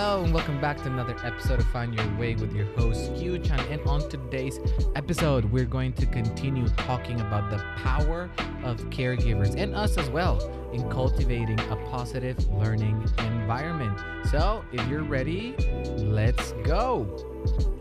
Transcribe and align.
hello, 0.00 0.24
and 0.24 0.32
welcome 0.32 0.58
back 0.62 0.78
to 0.78 0.86
another 0.86 1.14
episode 1.22 1.60
of 1.60 1.66
Find 1.66 1.94
Your 1.94 2.16
Way 2.16 2.34
with 2.34 2.54
your 2.54 2.64
host, 2.74 3.14
Q 3.16 3.38
Chan. 3.38 3.60
And 3.68 3.82
on 3.82 4.08
today's 4.08 4.58
episode, 4.96 5.44
we're 5.52 5.66
going 5.66 5.92
to 5.92 6.06
continue 6.06 6.66
talking 6.68 7.20
about 7.20 7.50
the 7.50 7.58
power 7.76 8.30
of 8.64 8.78
caregivers 8.88 9.54
and 9.60 9.74
us 9.74 9.98
as 9.98 10.08
well 10.08 10.40
in 10.72 10.88
cultivating 10.88 11.60
a 11.68 11.76
positive 11.90 12.38
learning 12.48 13.06
environment. 13.18 14.00
So, 14.30 14.64
if 14.72 14.88
you're 14.88 15.02
ready, 15.02 15.54
let's 15.98 16.52
go. 16.64 17.29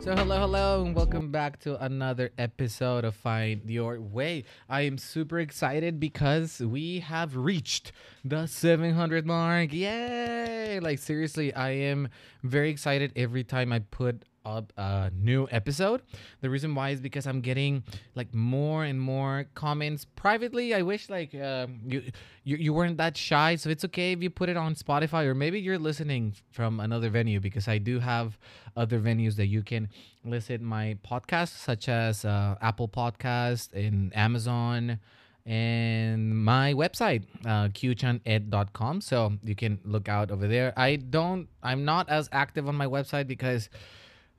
So, 0.09 0.15
hello, 0.15 0.39
hello, 0.39 0.85
and 0.85 0.95
welcome 0.95 1.29
back 1.29 1.59
to 1.59 1.83
another 1.83 2.31
episode 2.37 3.03
of 3.03 3.15
Find 3.15 3.69
Your 3.69 3.99
Way. 3.99 4.45
I 4.69 4.81
am 4.81 4.97
super 4.97 5.39
excited 5.39 5.99
because 5.99 6.59
we 6.59 6.99
have 7.01 7.35
reached 7.35 7.91
the 8.23 8.47
700 8.47 9.25
mark. 9.25 9.73
Yay! 9.73 10.79
Like, 10.79 10.99
seriously, 10.99 11.53
I 11.53 11.71
am 11.71 12.07
very 12.43 12.69
excited 12.69 13.11
every 13.15 13.43
time 13.43 13.73
I 13.73 13.79
put 13.79 14.23
up 14.45 14.73
a 14.77 15.11
new 15.13 15.47
episode. 15.51 16.01
The 16.41 16.49
reason 16.49 16.75
why 16.75 16.89
is 16.89 17.01
because 17.01 17.27
I'm 17.27 17.41
getting 17.41 17.83
like 18.15 18.33
more 18.33 18.83
and 18.83 18.99
more 18.99 19.45
comments 19.55 20.05
privately. 20.05 20.73
I 20.73 20.81
wish 20.81 21.09
like 21.09 21.33
uh, 21.35 21.67
you, 21.85 22.03
you 22.43 22.57
you 22.57 22.73
weren't 22.73 22.97
that 22.97 23.17
shy, 23.17 23.55
so 23.55 23.69
it's 23.69 23.85
okay 23.85 24.11
if 24.11 24.21
you 24.21 24.29
put 24.29 24.49
it 24.49 24.57
on 24.57 24.75
Spotify 24.75 25.25
or 25.25 25.35
maybe 25.35 25.59
you're 25.59 25.79
listening 25.79 26.33
from 26.51 26.79
another 26.79 27.09
venue 27.09 27.39
because 27.39 27.67
I 27.67 27.77
do 27.77 27.99
have 27.99 28.37
other 28.75 28.99
venues 28.99 29.35
that 29.35 29.47
you 29.47 29.63
can 29.63 29.89
listen 30.23 30.63
my 30.63 30.97
podcast, 31.07 31.57
such 31.57 31.89
as 31.89 32.25
uh, 32.25 32.55
Apple 32.61 32.87
Podcast 32.87 33.73
and 33.73 34.15
Amazon 34.15 34.99
and 35.45 36.37
my 36.37 36.73
website 36.73 37.23
uh, 37.45 37.67
qchaned.com 37.69 39.01
so 39.01 39.33
you 39.43 39.55
can 39.55 39.79
look 39.83 40.07
out 40.07 40.29
over 40.29 40.47
there 40.47 40.73
i 40.77 40.95
don't 40.95 41.47
i'm 41.63 41.83
not 41.85 42.07
as 42.09 42.29
active 42.31 42.67
on 42.67 42.75
my 42.75 42.85
website 42.85 43.25
because 43.25 43.67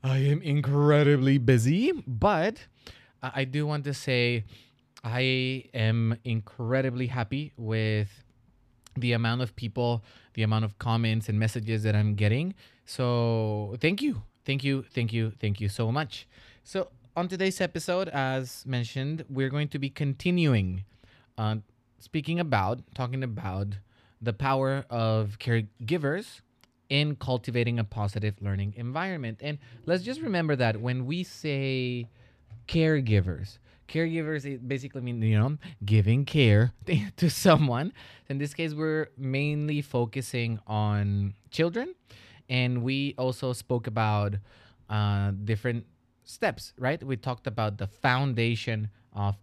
I 0.02 0.18
am 0.18 0.40
incredibly 0.42 1.38
busy, 1.38 1.92
but 2.06 2.66
I 3.22 3.44
do 3.44 3.66
want 3.66 3.84
to 3.84 3.94
say 3.94 4.44
I 5.04 5.64
am 5.74 6.16
incredibly 6.24 7.06
happy 7.06 7.52
with 7.56 8.08
the 8.96 9.12
amount 9.12 9.42
of 9.42 9.54
people, 9.56 10.02
the 10.34 10.42
amount 10.42 10.64
of 10.64 10.78
comments 10.78 11.28
and 11.28 11.38
messages 11.38 11.82
that 11.82 11.94
I'm 11.94 12.14
getting. 12.14 12.54
So 12.86 13.76
thank 13.80 14.00
you. 14.00 14.22
Thank 14.44 14.64
you. 14.64 14.84
Thank 14.94 15.12
you. 15.12 15.32
Thank 15.38 15.60
you 15.60 15.68
so 15.68 15.92
much. 15.92 16.26
So, 16.64 16.88
on 17.16 17.28
today's 17.28 17.60
episode, 17.60 18.08
as 18.08 18.64
mentioned, 18.66 19.24
we're 19.28 19.50
going 19.50 19.68
to 19.68 19.78
be 19.78 19.90
continuing 19.90 20.84
uh, 21.36 21.56
speaking 21.98 22.40
about, 22.40 22.80
talking 22.94 23.22
about 23.22 23.68
the 24.20 24.32
power 24.32 24.84
of 24.88 25.38
caregivers 25.38 26.40
in 26.90 27.14
cultivating 27.14 27.78
a 27.78 27.84
positive 27.84 28.34
learning 28.42 28.74
environment. 28.76 29.38
And 29.40 29.58
let's 29.86 30.02
just 30.02 30.20
remember 30.20 30.56
that 30.56 30.80
when 30.80 31.06
we 31.06 31.22
say 31.22 32.08
caregivers, 32.68 33.58
caregivers 33.88 34.44
basically 34.68 35.00
mean 35.00 35.22
you 35.22 35.38
know 35.38 35.56
giving 35.84 36.24
care 36.24 36.72
to 37.16 37.30
someone. 37.30 37.92
In 38.28 38.38
this 38.38 38.52
case, 38.52 38.74
we're 38.74 39.08
mainly 39.16 39.80
focusing 39.80 40.58
on 40.66 41.34
children, 41.50 41.94
and 42.48 42.82
we 42.82 43.14
also 43.16 43.52
spoke 43.52 43.86
about 43.86 44.34
uh, 44.90 45.30
different 45.44 45.86
steps. 46.24 46.74
Right? 46.76 47.02
We 47.02 47.16
talked 47.16 47.46
about 47.46 47.78
the 47.78 47.86
foundation 47.86 48.90
of 49.12 49.36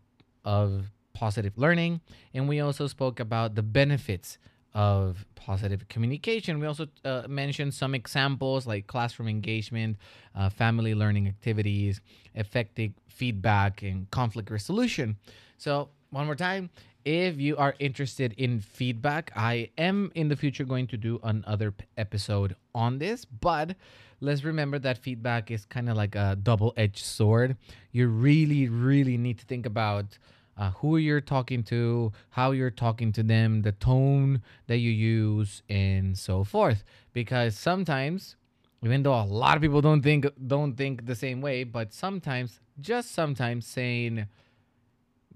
of 0.43 0.91
positive 1.13 1.57
learning, 1.57 2.01
and 2.33 2.47
we 2.47 2.59
also 2.59 2.87
spoke 2.87 3.21
about 3.21 3.55
the 3.55 3.63
benefits 3.63 4.37
of 4.73 5.25
positive 5.35 5.87
communication. 5.87 6.59
We 6.59 6.67
also 6.67 6.87
uh, 7.03 7.23
mentioned 7.27 7.73
some 7.73 7.95
examples 7.95 8.67
like 8.67 8.87
classroom 8.87 9.27
engagement, 9.27 9.97
uh, 10.35 10.49
family 10.49 10.93
learning 10.93 11.27
activities, 11.27 12.01
effective 12.35 12.91
feedback, 13.07 13.81
and 13.81 14.09
conflict 14.11 14.51
resolution. 14.51 15.17
So, 15.57 15.89
one 16.09 16.25
more 16.25 16.35
time, 16.35 16.69
if 17.05 17.39
you 17.39 17.55
are 17.57 17.73
interested 17.79 18.33
in 18.37 18.59
feedback, 18.59 19.31
I 19.35 19.69
am 19.77 20.11
in 20.15 20.27
the 20.27 20.35
future 20.35 20.65
going 20.65 20.87
to 20.87 20.97
do 20.97 21.19
another 21.23 21.73
episode 21.97 22.55
on 22.75 22.99
this, 22.99 23.23
but 23.25 23.75
let's 24.19 24.43
remember 24.43 24.79
that 24.79 24.97
feedback 24.97 25.49
is 25.49 25.65
kind 25.65 25.89
of 25.89 25.95
like 25.95 26.15
a 26.15 26.37
double 26.41 26.73
edged 26.75 27.05
sword. 27.05 27.55
You 27.91 28.07
really, 28.07 28.67
really 28.67 29.17
need 29.17 29.39
to 29.39 29.45
think 29.45 29.65
about 29.65 30.17
uh, 30.57 30.71
who 30.71 30.97
you're 30.97 31.21
talking 31.21 31.63
to, 31.63 32.11
how 32.31 32.51
you're 32.51 32.71
talking 32.71 33.11
to 33.13 33.23
them, 33.23 33.61
the 33.61 33.71
tone 33.73 34.41
that 34.67 34.77
you 34.77 34.91
use, 34.91 35.61
and 35.69 36.17
so 36.17 36.43
forth. 36.43 36.83
Because 37.13 37.57
sometimes, 37.57 38.35
even 38.83 39.03
though 39.03 39.13
a 39.13 39.23
lot 39.23 39.55
of 39.55 39.61
people 39.61 39.81
don't 39.81 40.01
think 40.01 40.25
don't 40.47 40.75
think 40.75 41.05
the 41.05 41.15
same 41.15 41.41
way, 41.41 41.63
but 41.63 41.93
sometimes, 41.93 42.59
just 42.79 43.11
sometimes, 43.11 43.65
saying 43.65 44.27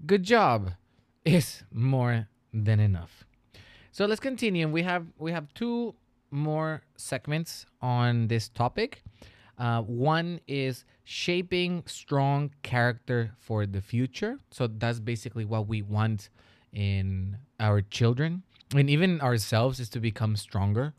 "good 0.06 0.22
job" 0.22 0.72
is 1.24 1.62
more 1.72 2.28
than 2.52 2.80
enough. 2.80 3.24
So 3.92 4.06
let's 4.06 4.20
continue. 4.20 4.68
We 4.68 4.82
have 4.82 5.06
we 5.18 5.32
have 5.32 5.52
two 5.54 5.94
more 6.30 6.82
segments 6.96 7.66
on 7.80 8.28
this 8.28 8.48
topic. 8.48 9.02
Uh, 9.62 9.80
one 9.82 10.40
is 10.48 10.84
shaping 11.04 11.84
strong 11.86 12.50
character 12.62 13.30
for 13.38 13.64
the 13.64 13.80
future. 13.80 14.40
So 14.50 14.66
that's 14.66 14.98
basically 14.98 15.44
what 15.44 15.68
we 15.68 15.82
want 15.82 16.30
in 16.72 17.36
our 17.60 17.80
children 17.80 18.42
and 18.74 18.90
even 18.90 19.20
ourselves 19.20 19.80
is 19.80 19.88
to 19.90 20.00
become 20.00 20.36
stronger. 20.36 20.94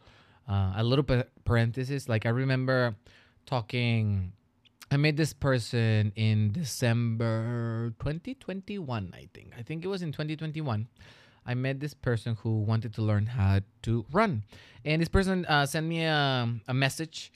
Uh, 0.48 0.74
a 0.76 0.84
little 0.84 1.06
parenthesis, 1.46 2.10
like 2.10 2.26
I 2.26 2.30
remember 2.30 2.96
talking. 3.46 4.34
I 4.92 4.98
met 4.98 5.18
this 5.18 5.34
person 5.34 6.12
in 6.16 6.52
December 6.52 7.94
2021, 8.00 9.14
I 9.16 9.28
think. 9.34 9.54
I 9.58 9.64
think 9.64 9.84
it 9.84 9.88
was 9.88 10.04
in 10.04 10.12
2021. 10.12 10.88
I 11.46 11.54
met 11.56 11.80
this 11.80 11.96
person 11.96 12.38
who 12.44 12.60
wanted 12.60 12.94
to 12.96 13.02
learn 13.02 13.26
how 13.26 13.62
to 13.84 14.06
run. 14.12 14.44
And 14.86 15.02
this 15.02 15.10
person 15.10 15.46
uh, 15.48 15.66
sent 15.66 15.88
me 15.88 16.04
a, 16.04 16.48
a 16.68 16.74
message 16.74 17.32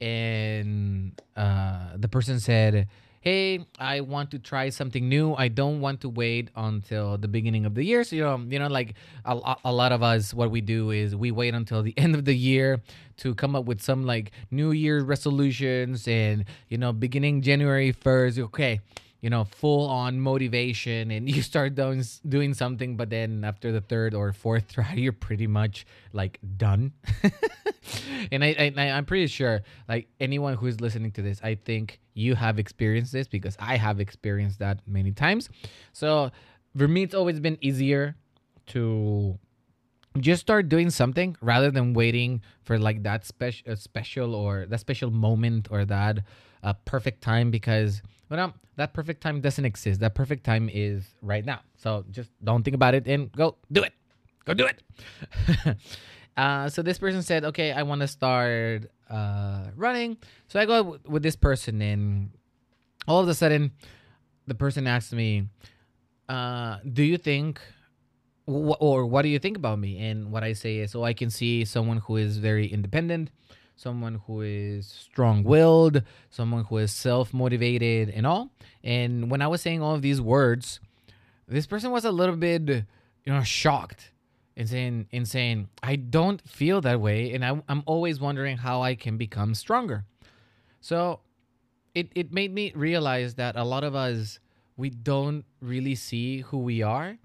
and 0.00 1.20
uh, 1.36 1.96
the 1.96 2.08
person 2.08 2.40
said, 2.40 2.88
"Hey, 3.20 3.66
I 3.78 4.00
want 4.00 4.30
to 4.32 4.38
try 4.38 4.70
something 4.70 5.08
new. 5.08 5.34
I 5.34 5.48
don't 5.48 5.80
want 5.80 6.00
to 6.02 6.08
wait 6.08 6.50
until 6.56 7.18
the 7.18 7.28
beginning 7.28 7.66
of 7.66 7.74
the 7.74 7.84
year." 7.84 8.04
So 8.04 8.16
you 8.16 8.22
know, 8.22 8.38
you 8.48 8.58
know, 8.58 8.68
like 8.68 8.94
a, 9.24 9.56
a 9.64 9.72
lot 9.72 9.92
of 9.92 10.02
us, 10.02 10.32
what 10.32 10.50
we 10.50 10.60
do 10.60 10.90
is 10.90 11.14
we 11.14 11.30
wait 11.30 11.54
until 11.54 11.82
the 11.82 11.94
end 11.98 12.14
of 12.14 12.24
the 12.24 12.34
year 12.34 12.80
to 13.18 13.34
come 13.34 13.54
up 13.54 13.64
with 13.64 13.82
some 13.82 14.06
like 14.06 14.32
New 14.50 14.72
Year 14.72 15.02
resolutions, 15.02 16.08
and 16.08 16.44
you 16.68 16.78
know, 16.78 16.92
beginning 16.92 17.42
January 17.42 17.92
first, 17.92 18.38
okay 18.38 18.80
you 19.20 19.30
know, 19.30 19.44
full 19.44 19.88
on 19.88 20.20
motivation 20.20 21.10
and 21.10 21.28
you 21.34 21.42
start 21.42 21.74
doing 21.74 22.02
doing 22.28 22.54
something, 22.54 22.96
but 22.96 23.10
then 23.10 23.44
after 23.44 23.72
the 23.72 23.80
third 23.80 24.14
or 24.14 24.32
fourth 24.32 24.72
try, 24.72 24.94
you're 24.94 25.12
pretty 25.12 25.46
much 25.46 25.86
like 26.12 26.38
done. 26.56 26.92
and 28.32 28.44
I, 28.44 28.72
I 28.76 28.90
I'm 28.90 29.04
pretty 29.04 29.26
sure 29.26 29.62
like 29.88 30.08
anyone 30.20 30.54
who's 30.54 30.80
listening 30.80 31.12
to 31.12 31.22
this, 31.22 31.40
I 31.42 31.54
think 31.54 32.00
you 32.14 32.34
have 32.34 32.58
experienced 32.58 33.12
this 33.12 33.28
because 33.28 33.56
I 33.58 33.76
have 33.76 34.00
experienced 34.00 34.58
that 34.58 34.80
many 34.86 35.12
times. 35.12 35.48
So 35.92 36.30
for 36.76 36.88
me, 36.88 37.02
it's 37.02 37.14
always 37.14 37.40
been 37.40 37.58
easier 37.60 38.16
to 38.68 39.38
just 40.18 40.40
start 40.40 40.68
doing 40.68 40.90
something 40.90 41.36
rather 41.40 41.70
than 41.70 41.94
waiting 41.94 42.42
for 42.62 42.78
like 42.78 43.02
that 43.04 43.24
special 43.24 43.76
special 43.76 44.34
or 44.34 44.66
that 44.66 44.80
special 44.80 45.10
moment 45.10 45.68
or 45.70 45.84
that 45.84 46.18
uh, 46.62 46.72
perfect 46.84 47.22
time 47.22 47.50
because 47.50 48.02
well 48.30 48.54
that 48.76 48.94
perfect 48.94 49.20
time 49.20 49.40
doesn't 49.40 49.64
exist. 49.64 50.00
That 50.00 50.14
perfect 50.14 50.44
time 50.44 50.70
is 50.72 51.04
right 51.20 51.44
now. 51.44 51.60
So 51.76 52.04
just 52.10 52.30
don't 52.42 52.62
think 52.62 52.74
about 52.74 52.94
it 52.94 53.06
and 53.06 53.30
go 53.32 53.56
do 53.70 53.82
it. 53.82 53.92
Go 54.44 54.54
do 54.54 54.66
it. 54.66 54.82
Uh, 56.36 56.70
so 56.70 56.80
this 56.80 56.96
person 56.96 57.22
said 57.22 57.44
okay 57.44 57.72
i 57.72 57.82
want 57.82 58.00
to 58.00 58.08
start 58.08 58.88
uh, 59.10 59.66
running. 59.76 60.16
So 60.48 60.60
i 60.60 60.64
go 60.64 60.76
w- 60.78 61.00
with 61.04 61.22
this 61.22 61.36
person 61.36 61.82
and 61.82 62.30
all 63.06 63.20
of 63.20 63.28
a 63.28 63.34
sudden 63.34 63.72
the 64.46 64.54
person 64.54 64.86
asked 64.86 65.12
me 65.12 65.48
uh, 66.30 66.78
do 66.90 67.02
you 67.02 67.18
think 67.18 67.60
or 68.46 69.06
what 69.06 69.22
do 69.22 69.28
you 69.28 69.38
think 69.38 69.56
about 69.56 69.78
me? 69.78 69.98
And 69.98 70.32
what 70.32 70.42
I 70.42 70.54
say 70.54 70.78
is, 70.78 70.94
oh, 70.94 71.04
I 71.04 71.12
can 71.12 71.30
see 71.30 71.64
someone 71.64 71.98
who 71.98 72.16
is 72.16 72.38
very 72.38 72.66
independent, 72.66 73.30
someone 73.80 74.20
who 74.26 74.42
is 74.42 74.86
strong-willed, 74.86 76.02
someone 76.28 76.64
who 76.64 76.76
is 76.78 76.92
self-motivated, 76.92 78.10
and 78.10 78.26
all. 78.26 78.50
And 78.84 79.30
when 79.30 79.40
I 79.40 79.48
was 79.48 79.62
saying 79.62 79.82
all 79.82 79.94
of 79.94 80.02
these 80.02 80.20
words, 80.20 80.80
this 81.48 81.66
person 81.66 81.90
was 81.90 82.04
a 82.04 82.12
little 82.12 82.36
bit, 82.36 82.68
you 82.68 83.32
know, 83.32 83.42
shocked 83.42 84.10
and 84.56 84.68
saying, 84.68 85.06
and 85.12 85.26
saying, 85.26 85.68
I 85.82 85.96
don't 85.96 86.40
feel 86.48 86.80
that 86.82 87.00
way, 87.00 87.32
and 87.32 87.44
I, 87.44 87.62
I'm 87.68 87.82
always 87.86 88.20
wondering 88.20 88.58
how 88.58 88.82
I 88.82 88.94
can 88.94 89.16
become 89.16 89.54
stronger. 89.54 90.04
So, 90.80 91.20
it 91.94 92.12
it 92.14 92.32
made 92.32 92.54
me 92.54 92.72
realize 92.76 93.34
that 93.34 93.56
a 93.56 93.64
lot 93.64 93.82
of 93.82 93.94
us 93.96 94.38
we 94.76 94.90
don't 94.90 95.44
really 95.60 95.96
see 95.96 96.40
who 96.40 96.58
we 96.58 96.82
are 96.82 97.18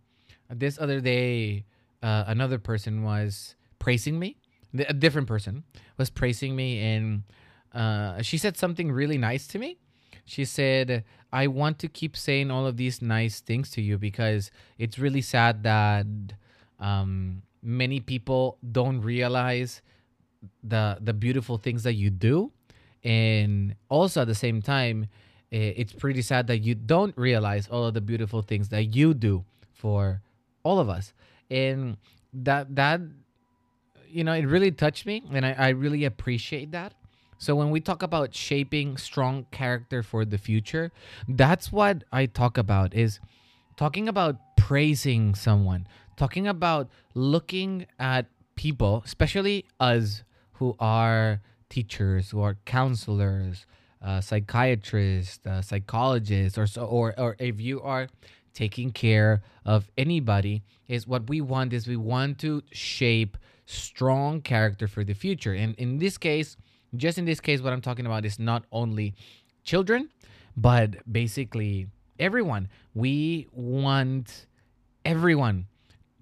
this 0.50 0.78
other 0.80 1.02
day, 1.02 1.66
uh, 2.04 2.24
another 2.28 2.60
person 2.60 3.04
was 3.04 3.56
praising 3.80 4.20
me. 4.20 4.38
A 4.80 4.94
different 4.94 5.28
person 5.28 5.64
was 5.98 6.10
praising 6.10 6.56
me 6.56 6.80
and 6.80 7.24
uh, 7.74 8.22
she 8.22 8.38
said 8.38 8.58
something 8.58 8.92
really 8.92 9.18
nice 9.18 9.48
to 9.48 9.60
me. 9.60 9.78
She 10.26 10.46
said 10.46 11.04
i 11.32 11.48
want 11.48 11.80
to 11.80 11.88
keep 11.90 12.16
saying 12.16 12.50
all 12.50 12.66
of 12.66 12.78
these 12.78 13.02
nice 13.02 13.42
things 13.42 13.70
to 13.70 13.82
you 13.82 13.98
because 13.98 14.52
it's 14.78 14.98
really 14.98 15.22
sad 15.22 15.64
that 15.64 16.06
um, 16.80 17.42
many 17.62 18.00
people 18.00 18.58
don't 18.72 19.02
realize 19.02 19.82
the 20.64 20.98
the 21.02 21.14
beautiful 21.14 21.58
things 21.58 21.84
that 21.84 21.94
you 21.94 22.10
do. 22.10 22.52
And 23.04 23.76
also 23.90 24.22
at 24.22 24.28
the 24.28 24.36
same 24.36 24.62
time 24.62 25.08
it's 25.52 25.94
pretty 25.94 26.22
sad 26.22 26.48
that 26.48 26.60
you 26.60 26.76
don't 26.76 27.16
realize 27.18 27.68
all 27.68 27.86
of 27.86 27.94
the 27.94 28.02
beautiful 28.02 28.42
things 28.42 28.70
that 28.70 28.96
you 28.96 29.14
do 29.14 29.46
for 29.74 30.22
all 30.64 30.80
of 30.80 30.90
us. 30.90 31.14
And 31.50 31.98
that 32.34 32.76
that 32.76 33.02
you 34.16 34.24
know 34.24 34.34
it 34.34 34.46
really 34.46 34.72
touched 34.72 35.06
me 35.06 35.24
and 35.32 35.46
I, 35.46 35.52
I 35.58 35.70
really 35.70 36.06
appreciate 36.06 36.72
that. 36.72 36.94
So 37.38 37.54
when 37.54 37.70
we 37.70 37.82
talk 37.82 38.02
about 38.02 38.34
shaping 38.34 38.96
strong 38.96 39.46
character 39.52 40.02
for 40.02 40.24
the 40.24 40.38
future 40.38 40.92
that's 41.28 41.70
what 41.72 42.04
i 42.12 42.26
talk 42.26 42.58
about 42.58 42.94
is 42.94 43.20
talking 43.76 44.08
about 44.08 44.38
praising 44.56 45.36
someone 45.36 45.86
talking 46.16 46.48
about 46.48 46.90
looking 47.14 47.86
at 48.00 48.26
people 48.56 49.04
especially 49.06 49.66
us 49.82 50.24
who 50.54 50.76
are 50.80 51.42
teachers 51.70 52.32
who 52.32 52.42
are 52.42 52.56
counselors 52.66 53.66
uh, 54.02 54.22
psychiatrists 54.22 55.46
uh, 55.46 55.62
psychologists 55.62 56.58
or 56.58 56.66
so 56.66 56.86
or, 56.86 57.14
or 57.20 57.36
if 57.38 57.60
you 57.60 57.82
are 57.82 58.08
taking 58.54 58.92
care 58.92 59.44
of 59.66 59.92
anybody 59.98 60.64
is 60.88 61.06
what 61.06 61.28
we 61.28 61.42
want 61.42 61.74
is 61.74 61.86
we 61.86 61.98
want 61.98 62.40
to 62.40 62.64
shape 62.72 63.38
strong 63.66 64.42
character 64.42 64.88
for 64.88 65.04
the 65.04 65.14
future. 65.14 65.54
And 65.54 65.76
in 65.76 65.98
this 65.98 66.18
case 66.18 66.58
just 66.96 67.18
in 67.18 67.26
this 67.26 67.42
case 67.42 67.62
what 67.62 67.74
i'm 67.74 67.82
talking 67.82 68.06
about 68.06 68.24
is 68.24 68.40
not 68.40 68.64
only 68.72 69.16
children 69.66 70.10
but 70.56 70.96
basically 71.12 71.88
everyone. 72.20 72.70
We 72.94 73.48
want 73.52 74.48
everyone 75.04 75.68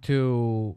to 0.04 0.76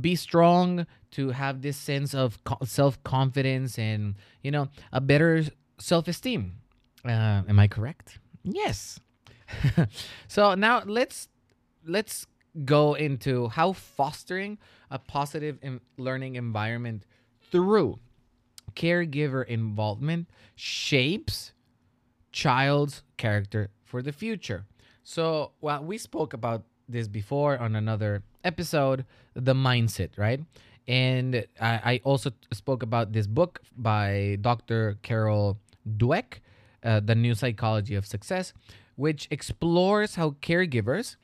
be 0.00 0.16
strong 0.16 0.86
to 1.12 1.30
have 1.30 1.62
this 1.62 1.76
sense 1.76 2.14
of 2.14 2.38
self-confidence 2.64 3.78
and 3.78 4.14
you 4.42 4.50
know 4.50 4.68
a 4.92 5.00
better 5.00 5.44
self-esteem. 5.78 6.52
Uh, 7.04 7.42
am 7.48 7.58
i 7.58 7.66
correct? 7.66 8.18
Yes. 8.42 9.00
So 10.28 10.54
now 10.54 10.82
let's 10.86 11.28
let's 11.84 12.26
go 12.64 12.94
into 12.94 13.48
how 13.48 13.72
fostering 13.72 14.58
a 14.90 14.98
positive 14.98 15.58
learning 15.96 16.36
environment 16.36 17.06
through 17.50 17.98
caregiver 18.74 19.46
involvement 19.46 20.28
shapes 20.54 21.52
child's 22.32 23.02
character 23.16 23.70
for 23.84 24.02
the 24.02 24.12
future. 24.12 24.64
So, 25.02 25.52
well, 25.60 25.82
we 25.82 25.98
spoke 25.98 26.32
about 26.32 26.64
this 26.88 27.08
before 27.08 27.58
on 27.58 27.74
another 27.76 28.22
episode, 28.44 29.04
the 29.34 29.54
mindset, 29.54 30.10
right? 30.16 30.40
And 30.86 31.46
I, 31.60 31.80
I 31.84 32.00
also 32.04 32.30
spoke 32.52 32.82
about 32.82 33.12
this 33.12 33.26
book 33.26 33.60
by 33.76 34.38
Dr. 34.40 34.98
Carol 35.02 35.58
Dweck, 35.96 36.40
uh, 36.84 37.00
The 37.00 37.14
New 37.14 37.34
Psychology 37.34 37.94
of 37.94 38.06
Success, 38.06 38.52
which 38.96 39.28
explores 39.30 40.16
how 40.16 40.30
caregivers, 40.42 41.16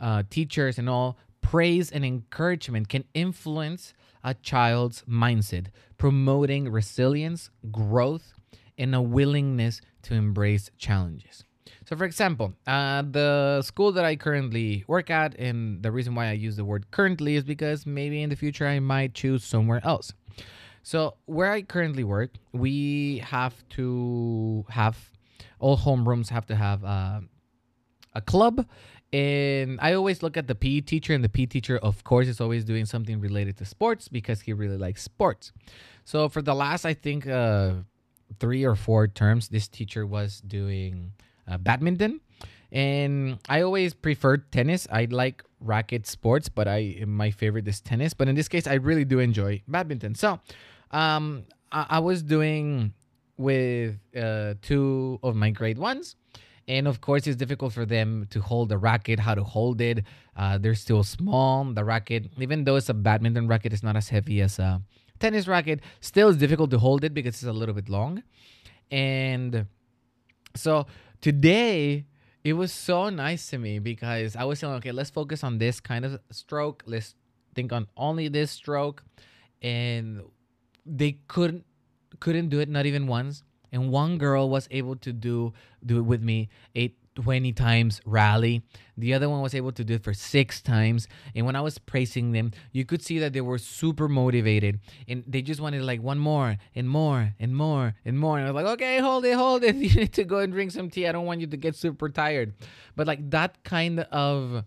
uh, 0.00 0.22
teachers, 0.30 0.78
and 0.78 0.88
all 0.88 1.16
praise 1.40 1.90
and 1.90 2.04
encouragement 2.04 2.88
can 2.88 3.04
influence 3.14 3.94
a 4.24 4.34
child's 4.34 5.02
mindset, 5.08 5.66
promoting 5.96 6.70
resilience, 6.70 7.50
growth, 7.70 8.34
and 8.76 8.94
a 8.94 9.00
willingness 9.00 9.80
to 10.02 10.14
embrace 10.14 10.70
challenges. 10.78 11.44
So, 11.86 11.96
for 11.96 12.04
example, 12.04 12.52
uh, 12.66 13.02
the 13.02 13.62
school 13.62 13.92
that 13.92 14.04
I 14.04 14.16
currently 14.16 14.84
work 14.86 15.10
at, 15.10 15.34
and 15.38 15.82
the 15.82 15.90
reason 15.90 16.14
why 16.14 16.28
I 16.28 16.32
use 16.32 16.56
the 16.56 16.64
word 16.64 16.90
currently 16.90 17.36
is 17.36 17.44
because 17.44 17.86
maybe 17.86 18.22
in 18.22 18.28
the 18.28 18.36
future 18.36 18.66
I 18.66 18.78
might 18.78 19.14
choose 19.14 19.42
somewhere 19.42 19.80
else. 19.84 20.12
So, 20.82 21.14
where 21.26 21.50
I 21.50 21.62
currently 21.62 22.04
work, 22.04 22.32
we 22.52 23.18
have 23.24 23.54
to 23.70 24.64
have 24.68 25.10
all 25.58 25.76
homerooms 25.76 26.28
have 26.28 26.46
to 26.46 26.56
have 26.56 26.84
uh, 26.84 27.20
a 28.18 28.20
club 28.20 28.66
and 29.12 29.78
I 29.80 29.94
always 29.94 30.22
look 30.22 30.36
at 30.36 30.48
the 30.48 30.54
PE 30.54 30.82
teacher, 30.82 31.14
and 31.14 31.24
the 31.24 31.28
PE 31.28 31.46
teacher, 31.46 31.78
of 31.78 32.04
course, 32.04 32.28
is 32.28 32.40
always 32.40 32.64
doing 32.64 32.84
something 32.84 33.20
related 33.20 33.56
to 33.58 33.64
sports 33.64 34.08
because 34.08 34.42
he 34.42 34.52
really 34.52 34.76
likes 34.76 35.02
sports. 35.02 35.52
So 36.04 36.28
for 36.28 36.42
the 36.42 36.54
last, 36.54 36.84
I 36.84 36.92
think, 36.92 37.26
uh, 37.26 37.72
three 38.38 38.64
or 38.64 38.76
four 38.76 39.08
terms, 39.08 39.48
this 39.48 39.66
teacher 39.66 40.06
was 40.06 40.42
doing 40.42 41.12
uh, 41.46 41.56
badminton, 41.56 42.20
and 42.70 43.38
I 43.48 43.62
always 43.62 43.94
preferred 43.94 44.52
tennis. 44.52 44.86
I 44.92 45.06
like 45.10 45.42
racket 45.60 46.06
sports, 46.06 46.50
but 46.50 46.68
I 46.68 47.02
my 47.06 47.30
favorite 47.30 47.66
is 47.66 47.80
tennis. 47.80 48.12
But 48.12 48.28
in 48.28 48.34
this 48.34 48.48
case, 48.48 48.66
I 48.66 48.74
really 48.74 49.06
do 49.06 49.20
enjoy 49.20 49.62
badminton. 49.66 50.16
So, 50.16 50.38
um, 50.90 51.44
I, 51.72 51.86
I 51.88 51.98
was 52.00 52.22
doing 52.22 52.92
with 53.38 53.96
uh, 54.14 54.54
two 54.60 55.18
of 55.22 55.34
my 55.34 55.48
grade 55.48 55.78
ones 55.78 56.16
and 56.68 56.86
of 56.86 57.00
course, 57.00 57.26
it's 57.26 57.36
difficult 57.36 57.72
for 57.72 57.86
them 57.86 58.26
to 58.28 58.42
hold 58.42 58.68
the 58.68 58.76
racket, 58.76 59.18
how 59.18 59.34
to 59.34 59.42
hold 59.42 59.80
it. 59.80 60.04
Uh, 60.36 60.58
they're 60.58 60.74
still 60.74 61.02
small. 61.02 61.64
The 61.64 61.82
racket, 61.82 62.30
even 62.38 62.64
though 62.64 62.76
it's 62.76 62.90
a 62.90 62.94
badminton 62.94 63.48
racket, 63.48 63.72
it's 63.72 63.82
not 63.82 63.96
as 63.96 64.10
heavy 64.10 64.42
as 64.42 64.58
a 64.58 64.82
tennis 65.18 65.48
racket. 65.48 65.80
Still, 66.00 66.28
it's 66.28 66.38
difficult 66.38 66.70
to 66.72 66.78
hold 66.78 67.04
it 67.04 67.14
because 67.14 67.36
it's 67.36 67.44
a 67.44 67.52
little 67.52 67.74
bit 67.74 67.88
long. 67.88 68.22
And 68.90 69.66
so 70.54 70.86
today, 71.22 72.04
it 72.44 72.52
was 72.52 72.70
so 72.70 73.08
nice 73.08 73.48
to 73.48 73.58
me 73.58 73.78
because 73.78 74.36
I 74.36 74.44
was 74.44 74.58
saying, 74.58 74.74
okay, 74.74 74.92
let's 74.92 75.10
focus 75.10 75.42
on 75.42 75.56
this 75.56 75.80
kind 75.80 76.04
of 76.04 76.20
stroke. 76.30 76.82
Let's 76.86 77.14
think 77.54 77.72
on 77.72 77.86
only 77.96 78.28
this 78.28 78.50
stroke. 78.50 79.02
And 79.62 80.20
they 80.84 81.18
couldn't 81.28 81.64
couldn't 82.20 82.50
do 82.50 82.60
it, 82.60 82.68
not 82.68 82.84
even 82.84 83.06
once 83.06 83.42
and 83.72 83.90
one 83.90 84.18
girl 84.18 84.48
was 84.48 84.68
able 84.70 84.96
to 84.96 85.12
do 85.12 85.52
do 85.84 85.98
it 85.98 86.02
with 86.02 86.22
me 86.22 86.48
eight 86.74 86.96
20 87.22 87.52
times 87.52 88.00
rally. 88.04 88.62
The 88.96 89.12
other 89.12 89.28
one 89.28 89.42
was 89.42 89.54
able 89.54 89.72
to 89.72 89.82
do 89.82 89.94
it 89.94 90.04
for 90.04 90.14
six 90.14 90.62
times. 90.62 91.08
And 91.34 91.44
when 91.46 91.56
I 91.56 91.60
was 91.60 91.76
praising 91.76 92.30
them, 92.30 92.52
you 92.70 92.84
could 92.84 93.02
see 93.02 93.18
that 93.18 93.32
they 93.32 93.40
were 93.40 93.58
super 93.58 94.08
motivated 94.08 94.78
and 95.08 95.24
they 95.26 95.42
just 95.42 95.60
wanted 95.60 95.82
like 95.82 96.00
one 96.00 96.18
more 96.18 96.56
and 96.76 96.88
more 96.88 97.34
and 97.40 97.56
more 97.56 97.94
and 98.04 98.18
more. 98.18 98.38
And 98.38 98.46
I 98.46 98.50
was 98.52 98.62
like, 98.62 98.72
okay, 98.74 98.98
hold 99.00 99.24
it, 99.24 99.34
hold 99.34 99.64
it. 99.64 99.74
You 99.88 99.94
need 99.94 100.12
to 100.14 100.24
go 100.24 100.38
and 100.38 100.52
drink 100.52 100.70
some 100.70 100.90
tea. 100.90 101.08
I 101.08 101.12
don't 101.12 101.26
want 101.26 101.40
you 101.40 101.46
to 101.48 101.56
get 101.56 101.74
super 101.74 102.08
tired. 102.08 102.54
But 102.94 103.06
like 103.06 103.30
that 103.30 103.64
kind 103.64 104.00
of 104.00 104.64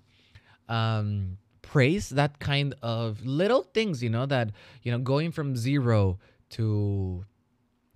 um, 0.67 1.38
praise, 1.62 2.10
that 2.10 2.39
kind 2.39 2.75
of 2.81 3.25
little 3.25 3.63
things, 3.63 4.03
you 4.03 4.10
know, 4.10 4.25
that, 4.25 4.51
you 4.84 4.91
know, 4.91 5.00
going 5.00 5.31
from 5.31 5.55
zero 5.55 6.20
to 6.51 7.24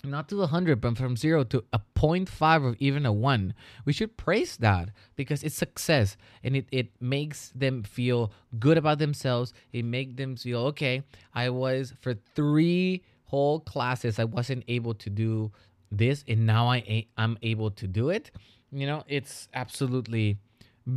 not 0.05 0.29
to 0.29 0.38
100 0.38 0.81
but 0.81 0.97
from 0.97 1.15
0 1.15 1.43
to 1.45 1.63
a 1.74 1.79
0.5 1.95 2.63
or 2.63 2.75
even 2.79 3.05
a 3.05 3.13
1 3.13 3.53
we 3.85 3.93
should 3.93 4.15
praise 4.17 4.57
that 4.57 4.89
because 5.15 5.43
it's 5.43 5.55
success 5.55 6.17
and 6.43 6.55
it, 6.55 6.67
it 6.71 6.89
makes 7.01 7.51
them 7.55 7.83
feel 7.83 8.31
good 8.59 8.77
about 8.77 9.00
themselves. 9.00 9.53
It 9.74 9.85
makes 9.85 10.15
them 10.15 10.35
feel 10.35 10.59
okay 10.67 11.03
i 11.33 11.50
was 11.50 11.93
for 12.01 12.13
three 12.35 13.03
whole 13.25 13.59
classes 13.59 14.19
i 14.19 14.24
wasn't 14.24 14.63
able 14.67 14.93
to 14.93 15.09
do 15.09 15.51
this 15.91 16.24
and 16.27 16.45
now 16.45 16.69
i 16.69 17.05
i'm 17.17 17.38
able 17.41 17.71
to 17.71 17.88
do 17.88 18.09
it. 18.09 18.31
You 18.71 18.88
know 18.88 19.03
it's 19.07 19.47
absolutely 19.53 20.38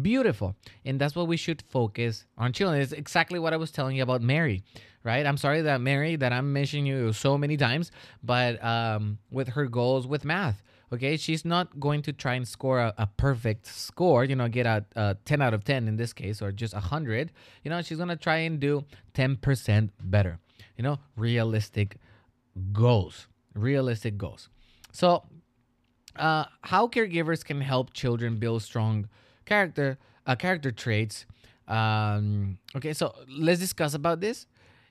beautiful 0.02 0.54
and 0.84 1.00
that's 1.00 1.16
what 1.16 1.26
we 1.26 1.36
should 1.36 1.62
focus 1.70 2.26
on 2.36 2.52
children 2.52 2.80
it's 2.80 2.92
exactly 2.92 3.38
what 3.38 3.54
i 3.54 3.56
was 3.56 3.70
telling 3.70 3.96
you 3.96 4.02
about 4.02 4.20
mary 4.20 4.62
right? 5.08 5.24
I'm 5.24 5.36
sorry 5.36 5.62
that 5.62 5.80
Mary, 5.80 6.16
that 6.16 6.32
I'm 6.32 6.52
mentioning 6.52 6.86
you 6.86 7.12
so 7.12 7.38
many 7.38 7.56
times, 7.56 7.90
but 8.22 8.62
um, 8.62 9.18
with 9.30 9.48
her 9.48 9.66
goals 9.66 10.06
with 10.06 10.24
math, 10.24 10.62
okay, 10.92 11.16
she's 11.16 11.44
not 11.44 11.78
going 11.78 12.02
to 12.02 12.12
try 12.12 12.34
and 12.34 12.46
score 12.46 12.80
a, 12.80 12.94
a 12.98 13.06
perfect 13.06 13.66
score, 13.66 14.24
you 14.24 14.36
know, 14.36 14.48
get 14.48 14.66
a, 14.66 14.84
a 14.96 15.16
10 15.24 15.42
out 15.42 15.54
of 15.54 15.64
10 15.64 15.88
in 15.88 15.96
this 15.96 16.12
case, 16.12 16.42
or 16.42 16.52
just 16.52 16.74
100. 16.74 17.32
You 17.62 17.70
know, 17.70 17.80
she's 17.82 17.96
going 17.96 18.08
to 18.10 18.16
try 18.16 18.38
and 18.38 18.58
do 18.60 18.84
10% 19.14 19.90
better, 20.02 20.38
you 20.76 20.82
know, 20.82 20.98
realistic 21.16 21.96
goals, 22.72 23.28
realistic 23.54 24.18
goals. 24.18 24.48
So, 24.92 25.24
uh, 26.16 26.46
how 26.62 26.88
caregivers 26.88 27.44
can 27.44 27.60
help 27.60 27.92
children 27.92 28.36
build 28.36 28.62
strong 28.62 29.08
character, 29.48 29.98
uh, 30.26 30.36
character 30.36 30.70
traits. 30.70 31.26
Um, 31.66 32.58
okay, 32.76 32.92
so 32.92 33.14
let's 33.28 33.60
discuss 33.60 33.94
about 33.94 34.20
this 34.20 34.46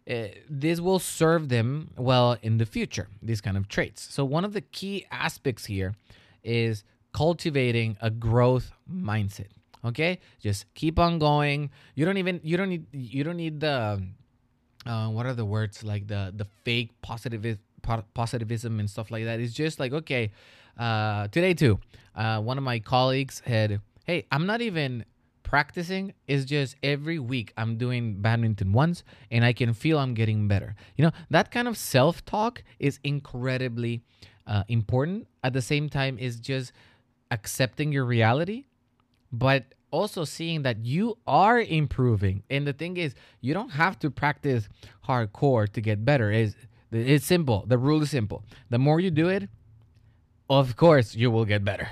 uh, 0.09 0.27
this 0.49 0.79
will 0.79 0.99
serve 0.99 1.49
them 1.49 1.91
well 1.97 2.37
in 2.41 2.57
the 2.57 2.65
future, 2.65 3.07
these 3.21 3.41
kind 3.41 3.57
of 3.57 3.67
traits. 3.67 4.01
So, 4.13 4.23
one 4.23 4.45
of 4.45 4.53
the 4.53 4.61
key 4.61 5.05
aspects 5.11 5.65
here 5.65 5.95
is 6.43 6.83
cultivating 7.13 7.97
a 8.01 8.09
growth 8.09 8.71
mindset. 8.89 9.49
Okay, 9.83 10.19
just 10.39 10.65
keep 10.75 10.97
on 10.97 11.19
going. 11.19 11.69
You 11.95 12.05
don't 12.05 12.17
even 12.17 12.39
you 12.43 12.57
don't 12.57 12.69
need 12.69 12.85
you 12.91 13.23
don't 13.23 13.37
need 13.37 13.59
the 13.59 14.01
uh, 14.85 15.09
what 15.09 15.25
are 15.25 15.33
the 15.33 15.45
words 15.45 15.83
like 15.83 16.07
the 16.07 16.33
the 16.35 16.47
fake 16.63 16.91
positive 17.01 17.57
positivism 18.13 18.79
and 18.79 18.89
stuff 18.89 19.11
like 19.11 19.25
that. 19.25 19.39
It's 19.39 19.53
just 19.53 19.79
like 19.79 19.91
okay, 19.93 20.31
uh, 20.77 21.27
today 21.27 21.53
too, 21.53 21.79
uh, 22.15 22.39
one 22.39 22.57
of 22.57 22.63
my 22.63 22.79
colleagues 22.79 23.41
had, 23.45 23.81
hey, 24.07 24.25
I'm 24.31 24.45
not 24.45 24.61
even 24.61 25.05
practicing 25.43 26.13
It's 26.27 26.43
just 26.43 26.75
every 26.83 27.19
week 27.19 27.53
I'm 27.55 27.77
doing 27.77 28.21
badminton 28.21 28.73
once 28.73 29.03
and 29.31 29.45
I 29.45 29.53
can 29.53 29.73
feel 29.73 29.97
I'm 29.97 30.13
getting 30.13 30.47
better. 30.47 30.75
You 30.97 31.05
know, 31.05 31.11
that 31.29 31.51
kind 31.51 31.69
of 31.69 31.77
self 31.77 32.25
talk 32.25 32.63
is 32.79 32.99
incredibly 33.03 34.03
uh, 34.45 34.63
important. 34.67 35.27
At 35.43 35.53
the 35.53 35.61
same 35.61 35.87
time, 35.87 36.19
is 36.19 36.41
just 36.41 36.73
accepting 37.31 37.93
your 37.93 38.03
reality, 38.03 38.65
but 39.31 39.73
also 39.89 40.25
seeing 40.25 40.63
that 40.63 40.85
you 40.85 41.17
are 41.25 41.61
improving. 41.61 42.43
And 42.49 42.67
the 42.67 42.73
thing 42.73 42.97
is, 42.97 43.15
you 43.39 43.53
don't 43.53 43.71
have 43.71 43.97
to 43.99 44.11
practice 44.11 44.67
hardcore 45.07 45.71
to 45.71 45.79
get 45.79 46.03
better. 46.03 46.29
Is 46.29 46.55
it's 46.91 47.25
simple. 47.25 47.65
The 47.67 47.77
rule 47.77 48.01
is 48.01 48.09
simple. 48.09 48.43
The 48.69 48.79
more 48.79 48.99
you 48.99 49.11
do 49.11 49.29
it, 49.29 49.49
of 50.49 50.75
course 50.75 51.15
you 51.15 51.29
will 51.31 51.45
get 51.45 51.63
better. 51.63 51.89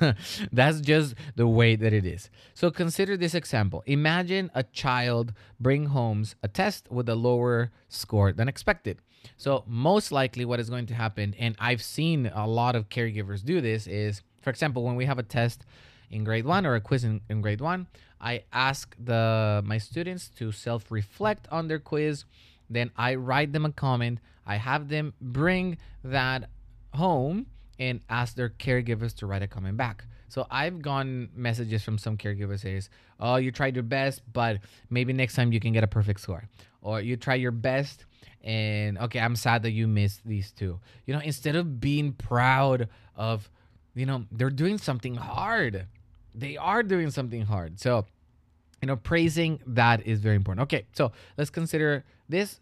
That's 0.52 0.80
just 0.80 1.14
the 1.36 1.46
way 1.46 1.76
that 1.76 1.92
it 1.92 2.04
is. 2.04 2.30
So 2.54 2.70
consider 2.70 3.16
this 3.16 3.34
example. 3.34 3.82
Imagine 3.86 4.50
a 4.54 4.62
child 4.62 5.32
bring 5.58 5.86
homes 5.86 6.34
a 6.42 6.48
test 6.48 6.90
with 6.90 7.08
a 7.08 7.14
lower 7.14 7.70
score 7.88 8.32
than 8.32 8.48
expected. 8.48 8.98
So 9.36 9.64
most 9.66 10.12
likely 10.12 10.44
what 10.44 10.60
is 10.60 10.68
going 10.68 10.86
to 10.86 10.94
happen 10.94 11.34
and 11.38 11.56
I've 11.58 11.82
seen 11.82 12.30
a 12.34 12.46
lot 12.46 12.76
of 12.76 12.88
caregivers 12.88 13.44
do 13.44 13.60
this 13.60 13.86
is 13.86 14.22
for 14.42 14.50
example 14.50 14.84
when 14.84 14.96
we 14.96 15.06
have 15.06 15.18
a 15.18 15.22
test 15.22 15.64
in 16.10 16.24
grade 16.24 16.44
1 16.44 16.66
or 16.66 16.74
a 16.74 16.80
quiz 16.80 17.04
in, 17.04 17.20
in 17.28 17.40
grade 17.40 17.60
1, 17.60 17.86
I 18.20 18.44
ask 18.52 18.94
the 19.02 19.62
my 19.64 19.78
students 19.78 20.28
to 20.36 20.52
self-reflect 20.52 21.48
on 21.50 21.68
their 21.68 21.78
quiz, 21.78 22.24
then 22.70 22.90
I 22.96 23.16
write 23.16 23.52
them 23.52 23.64
a 23.64 23.72
comment, 23.72 24.20
I 24.46 24.56
have 24.56 24.88
them 24.88 25.14
bring 25.20 25.78
that 26.02 26.50
home 26.92 27.46
and 27.78 28.00
ask 28.08 28.34
their 28.34 28.50
caregivers 28.50 29.14
to 29.16 29.26
write 29.26 29.42
a 29.42 29.46
comment 29.46 29.76
back. 29.76 30.04
So 30.28 30.46
I've 30.50 30.82
gotten 30.82 31.30
messages 31.34 31.82
from 31.82 31.98
some 31.98 32.16
caregivers 32.16 32.60
says, 32.60 32.90
"Oh, 33.20 33.36
you 33.36 33.52
tried 33.52 33.76
your 33.76 33.84
best, 33.84 34.22
but 34.32 34.58
maybe 34.90 35.12
next 35.12 35.34
time 35.34 35.52
you 35.52 35.60
can 35.60 35.72
get 35.72 35.84
a 35.84 35.88
perfect 35.88 36.20
score." 36.20 36.48
Or 36.82 37.00
you 37.00 37.16
try 37.16 37.34
your 37.36 37.52
best 37.52 38.04
and 38.44 38.98
okay, 38.98 39.18
I'm 39.20 39.36
sad 39.36 39.62
that 39.62 39.70
you 39.70 39.88
missed 39.88 40.20
these 40.24 40.52
two. 40.52 40.78
You 41.06 41.14
know, 41.14 41.20
instead 41.20 41.56
of 41.56 41.80
being 41.80 42.12
proud 42.12 42.88
of, 43.16 43.50
you 43.94 44.04
know, 44.04 44.26
they're 44.30 44.50
doing 44.50 44.76
something 44.76 45.14
hard. 45.14 45.86
They 46.34 46.56
are 46.58 46.82
doing 46.82 47.10
something 47.10 47.42
hard. 47.42 47.80
So, 47.80 48.06
you 48.82 48.86
know, 48.86 48.96
praising 48.96 49.60
that 49.66 50.06
is 50.06 50.20
very 50.20 50.36
important. 50.36 50.64
Okay, 50.64 50.86
so 50.92 51.12
let's 51.38 51.50
consider 51.50 52.04
this 52.28 52.60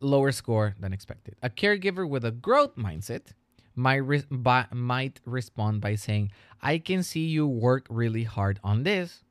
lower 0.00 0.30
score 0.30 0.76
than 0.78 0.92
expected. 0.92 1.34
A 1.42 1.50
caregiver 1.50 2.08
with 2.08 2.24
a 2.24 2.30
growth 2.30 2.76
mindset 2.76 3.32
might, 3.76 3.96
re- 3.96 4.24
by, 4.30 4.66
might 4.72 5.20
respond 5.24 5.80
by 5.80 5.94
saying, 5.94 6.32
I 6.60 6.78
can 6.78 7.02
see 7.02 7.26
you 7.26 7.46
work 7.46 7.86
really 7.88 8.24
hard 8.24 8.58
on 8.64 8.82
this. 8.82 9.22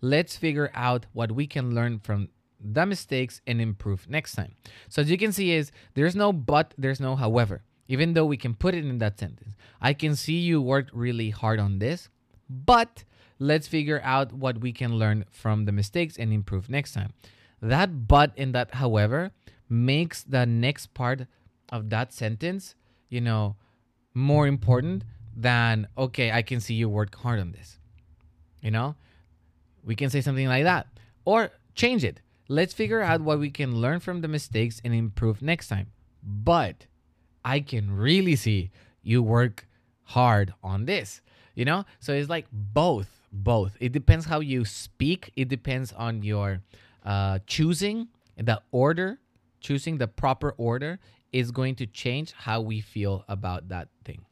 Let's 0.00 0.36
figure 0.36 0.70
out 0.74 1.06
what 1.12 1.32
we 1.32 1.46
can 1.46 1.74
learn 1.74 1.98
from 1.98 2.28
the 2.58 2.86
mistakes 2.86 3.40
and 3.46 3.60
improve 3.60 4.08
next 4.08 4.34
time. 4.34 4.54
So 4.88 5.02
as 5.02 5.10
you 5.10 5.18
can 5.18 5.32
see 5.32 5.52
is 5.52 5.72
there's 5.94 6.16
no 6.16 6.32
but, 6.32 6.74
there's 6.78 7.00
no 7.00 7.16
however. 7.16 7.62
Even 7.88 8.14
though 8.14 8.24
we 8.24 8.36
can 8.36 8.54
put 8.54 8.74
it 8.74 8.86
in 8.86 8.98
that 8.98 9.18
sentence. 9.18 9.54
I 9.80 9.92
can 9.92 10.16
see 10.16 10.38
you 10.38 10.62
worked 10.62 10.94
really 10.94 11.30
hard 11.30 11.58
on 11.58 11.78
this, 11.78 12.08
but 12.48 13.04
let's 13.38 13.66
figure 13.66 14.00
out 14.04 14.32
what 14.32 14.60
we 14.60 14.72
can 14.72 14.94
learn 14.94 15.24
from 15.30 15.64
the 15.64 15.72
mistakes 15.72 16.16
and 16.16 16.32
improve 16.32 16.70
next 16.70 16.92
time. 16.92 17.12
That 17.60 18.06
but 18.06 18.32
and 18.36 18.54
that 18.54 18.74
however 18.74 19.32
makes 19.68 20.22
the 20.22 20.46
next 20.46 20.94
part 20.94 21.26
of 21.70 21.90
that 21.90 22.12
sentence, 22.12 22.74
you 23.08 23.20
know, 23.20 23.56
more 24.14 24.46
important 24.46 25.04
than 25.34 25.86
okay 25.96 26.30
i 26.30 26.42
can 26.42 26.60
see 26.60 26.74
you 26.74 26.88
work 26.88 27.14
hard 27.16 27.40
on 27.40 27.52
this 27.52 27.78
you 28.62 28.70
know? 28.70 28.94
We 29.84 29.94
can 29.94 30.08
say 30.08 30.20
something 30.22 30.46
like 30.46 30.64
that. 30.64 30.86
Or 31.24 31.50
change 31.74 32.04
it. 32.04 32.20
Let's 32.48 32.72
figure 32.72 33.02
out 33.02 33.20
what 33.20 33.38
we 33.40 33.50
can 33.50 33.80
learn 33.80 34.00
from 34.00 34.20
the 34.20 34.28
mistakes 34.28 34.80
and 34.84 34.94
improve 34.94 35.42
next 35.42 35.68
time. 35.68 35.88
But 36.22 36.86
i 37.44 37.58
can 37.58 37.90
really 37.96 38.36
see 38.36 38.70
you 39.02 39.20
work 39.20 39.66
hard 40.04 40.54
on 40.62 40.84
this 40.84 41.20
you 41.56 41.64
know? 41.64 41.84
So 41.98 42.12
it's 42.12 42.30
like 42.30 42.46
both 42.52 43.08
both. 43.32 43.76
It 43.80 43.92
depends 43.92 44.26
how 44.26 44.40
you 44.40 44.64
speak. 44.64 45.32
It 45.36 45.48
depends 45.48 45.92
on 45.92 46.22
your 46.22 46.60
uh, 47.04 47.40
choosing 47.46 48.08
the 48.36 48.62
order 48.70 49.18
choosing 49.60 49.98
the 49.98 50.06
proper 50.06 50.54
order 50.56 50.98
is 51.32 51.50
going 51.50 51.74
to 51.76 51.86
change 51.86 52.32
how 52.32 52.60
we 52.60 52.80
feel 52.80 53.24
about 53.28 53.68
that 53.68 53.88
thing. 54.04 54.24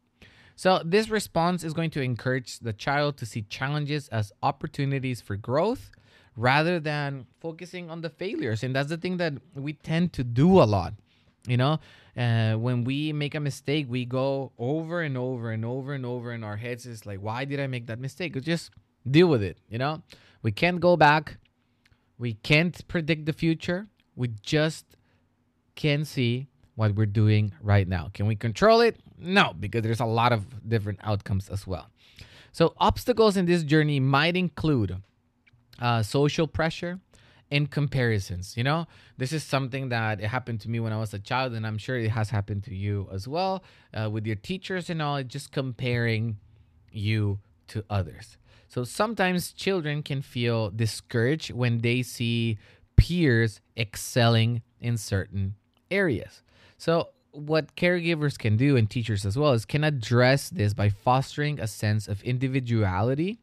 So, 0.57 0.83
this 0.85 1.09
response 1.09 1.65
is 1.65 1.73
going 1.73 1.91
to 1.93 2.03
encourage 2.03 2.59
the 2.59 2.75
child 2.75 3.17
to 3.19 3.27
see 3.27 3.43
challenges 3.43 4.09
as 4.09 4.31
opportunities 4.43 5.23
for 5.23 5.37
growth 5.37 5.91
rather 6.37 6.79
than 6.79 7.27
focusing 7.41 7.91
on 7.91 8.03
the 8.03 8.11
failures. 8.11 8.63
And 8.63 8.77
that's 8.77 8.91
the 8.91 8.99
thing 8.99 9.17
that 9.17 9.35
we 9.55 9.73
tend 9.73 10.13
to 10.15 10.25
do 10.25 10.61
a 10.61 10.65
lot. 10.65 10.95
You 11.47 11.57
know, 11.57 11.81
uh, 12.17 12.55
when 12.55 12.85
we 12.85 13.15
make 13.15 13.35
a 13.35 13.41
mistake, 13.41 13.87
we 13.89 14.05
go 14.05 14.53
over 14.59 15.01
and 15.01 15.17
over 15.17 15.51
and 15.51 15.65
over 15.65 15.95
and 15.95 16.05
over 16.05 16.35
in 16.35 16.45
our 16.45 16.57
heads. 16.57 16.85
It's 16.85 17.07
like, 17.07 17.21
why 17.21 17.47
did 17.47 17.61
I 17.61 17.67
make 17.67 17.87
that 17.87 17.99
mistake? 17.99 18.41
Just 18.43 18.71
deal 19.11 19.29
with 19.29 19.43
it. 19.43 19.57
You 19.71 19.79
know, 19.79 20.03
we 20.43 20.53
can't 20.53 20.81
go 20.81 20.97
back. 20.97 21.39
We 22.19 22.35
can't 22.35 22.87
predict 22.87 23.25
the 23.25 23.33
future. 23.33 23.87
We 24.15 24.29
just 24.43 24.85
can 25.75 26.05
see 26.05 26.49
what 26.81 26.95
we're 26.95 27.05
doing 27.05 27.53
right 27.61 27.87
now. 27.87 28.11
Can 28.15 28.25
we 28.25 28.35
control 28.35 28.81
it? 28.81 28.97
No, 29.19 29.53
because 29.61 29.83
there's 29.83 30.01
a 30.01 30.07
lot 30.07 30.33
of 30.33 30.67
different 30.67 30.99
outcomes 31.03 31.51
as 31.51 31.67
well. 31.67 31.91
So, 32.53 32.73
obstacles 32.79 33.37
in 33.37 33.45
this 33.45 33.65
journey 33.65 34.01
might 34.01 34.35
include 34.35 34.97
uh, 35.79 36.03
social 36.03 36.47
pressure 36.47 36.99
and 37.51 37.71
comparisons. 37.71 38.57
You 38.57 38.65
know, 38.65 38.87
this 39.19 39.31
is 39.31 39.45
something 39.45 39.91
that 39.91 40.23
it 40.23 40.29
happened 40.29 40.63
to 40.63 40.71
me 40.71 40.81
when 40.81 40.95
I 40.95 40.99
was 40.99 41.13
a 41.13 41.19
child, 41.19 41.53
and 41.53 41.67
I'm 41.67 41.77
sure 41.77 41.99
it 41.99 42.13
has 42.13 42.31
happened 42.31 42.65
to 42.65 42.75
you 42.75 43.11
as 43.13 43.29
well 43.29 43.63
uh, 43.93 44.09
with 44.09 44.27
your 44.27 44.37
teachers 44.37 44.89
and 44.89 45.03
all, 45.03 45.23
just 45.23 45.53
comparing 45.53 46.39
you 46.91 47.41
to 47.69 47.85
others. 47.91 48.39
So, 48.69 48.85
sometimes 48.85 49.53
children 49.53 50.03
can 50.03 50.23
feel 50.23 50.71
discouraged 50.71 51.53
when 51.53 51.83
they 51.83 52.01
see 52.01 52.57
peers 52.97 53.61
excelling 53.77 54.63
in 54.81 54.97
certain 54.97 55.57
areas. 55.91 56.43
So, 56.81 57.11
what 57.33 57.77
caregivers 57.77 58.39
can 58.39 58.57
do 58.57 58.75
and 58.75 58.89
teachers 58.89 59.27
as 59.27 59.37
well 59.37 59.53
is 59.53 59.67
can 59.67 59.85
address 59.85 60.49
this 60.49 60.73
by 60.73 60.89
fostering 60.89 61.61
a 61.61 61.67
sense 61.67 62.09
of 62.09 62.23
individuality 62.23 63.39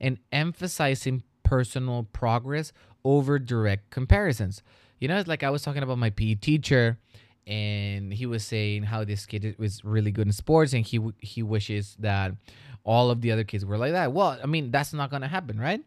and 0.00 0.18
emphasizing 0.32 1.22
personal 1.44 2.08
progress 2.12 2.72
over 3.04 3.38
direct 3.38 3.90
comparisons. 3.90 4.64
You 4.98 5.06
know, 5.06 5.16
it's 5.16 5.28
like 5.28 5.44
I 5.44 5.50
was 5.50 5.62
talking 5.62 5.84
about 5.84 5.98
my 5.98 6.10
PE 6.10 6.34
teacher 6.34 6.98
and 7.46 8.12
he 8.12 8.26
was 8.26 8.44
saying 8.44 8.82
how 8.82 9.04
this 9.04 9.26
kid 9.26 9.54
was 9.58 9.84
really 9.84 10.10
good 10.10 10.26
in 10.26 10.32
sports 10.32 10.72
and 10.72 10.84
he 10.84 11.00
he 11.20 11.40
wishes 11.40 11.96
that 12.00 12.32
all 12.82 13.12
of 13.12 13.20
the 13.20 13.30
other 13.30 13.44
kids 13.44 13.64
were 13.64 13.78
like 13.78 13.92
that. 13.92 14.12
Well, 14.12 14.40
I 14.42 14.46
mean, 14.46 14.72
that's 14.72 14.92
not 14.92 15.08
going 15.08 15.22
to 15.22 15.28
happen, 15.28 15.58
right? 15.58 15.80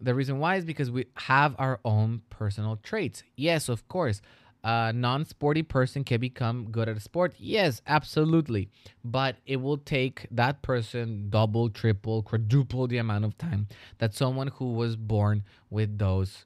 The 0.00 0.14
reason 0.14 0.38
why 0.38 0.56
is 0.56 0.64
because 0.64 0.92
we 0.92 1.06
have 1.14 1.56
our 1.58 1.80
own 1.84 2.22
personal 2.30 2.78
traits. 2.84 3.24
Yes, 3.34 3.68
of 3.68 3.88
course 3.88 4.22
a 4.66 4.92
non-sporty 4.92 5.62
person 5.62 6.02
can 6.02 6.20
become 6.20 6.68
good 6.72 6.88
at 6.88 6.96
a 6.96 7.00
sport? 7.00 7.34
Yes 7.38 7.80
absolutely. 7.86 8.68
But 9.04 9.36
it 9.46 9.56
will 9.56 9.78
take 9.78 10.26
that 10.32 10.62
person 10.62 11.30
double 11.30 11.70
triple 11.70 12.22
quadruple 12.22 12.88
the 12.88 12.98
amount 12.98 13.24
of 13.24 13.38
time 13.38 13.68
that 13.98 14.14
someone 14.14 14.48
who 14.48 14.72
was 14.72 14.96
born 14.96 15.44
with 15.70 15.98
those 15.98 16.44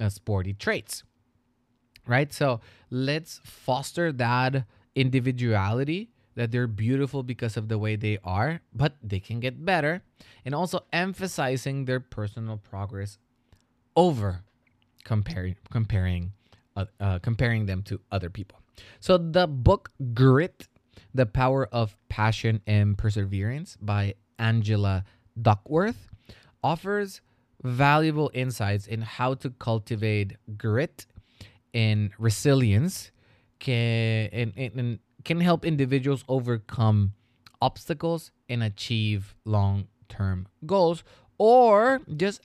uh, 0.00 0.08
sporty 0.08 0.52
traits 0.52 1.04
right? 2.06 2.32
So 2.32 2.60
let's 2.90 3.40
foster 3.44 4.10
that 4.12 4.64
individuality 4.94 6.10
that 6.34 6.50
they're 6.50 6.66
beautiful 6.66 7.22
because 7.22 7.56
of 7.56 7.68
the 7.68 7.78
way 7.78 7.94
they 7.94 8.18
are 8.24 8.60
but 8.72 8.94
they 9.02 9.20
can 9.20 9.38
get 9.38 9.64
better 9.64 10.02
and 10.44 10.54
also 10.54 10.84
emphasizing 10.92 11.84
their 11.84 12.00
personal 12.00 12.56
progress 12.56 13.18
over 13.94 14.42
comparing 15.04 15.56
comparing 15.70 16.32
uh, 16.78 16.84
uh, 17.00 17.18
comparing 17.18 17.66
them 17.66 17.82
to 17.82 18.00
other 18.12 18.30
people. 18.30 18.60
So 19.00 19.18
the 19.18 19.46
book 19.46 19.90
Grit, 20.14 20.68
The 21.12 21.26
Power 21.26 21.68
of 21.72 21.96
Passion 22.08 22.60
and 22.66 22.96
Perseverance 22.96 23.76
by 23.80 24.14
Angela 24.38 25.04
Duckworth 25.40 26.08
offers 26.62 27.20
valuable 27.64 28.30
insights 28.32 28.86
in 28.86 29.02
how 29.02 29.34
to 29.34 29.50
cultivate 29.50 30.36
grit 30.56 31.06
and 31.74 32.10
resilience 32.18 33.10
can 33.58 34.28
and, 34.32 34.52
and 34.56 34.98
can 35.24 35.40
help 35.40 35.64
individuals 35.64 36.24
overcome 36.28 37.12
obstacles 37.60 38.30
and 38.48 38.62
achieve 38.62 39.34
long-term 39.44 40.46
goals 40.64 41.02
or 41.38 42.00
just 42.16 42.40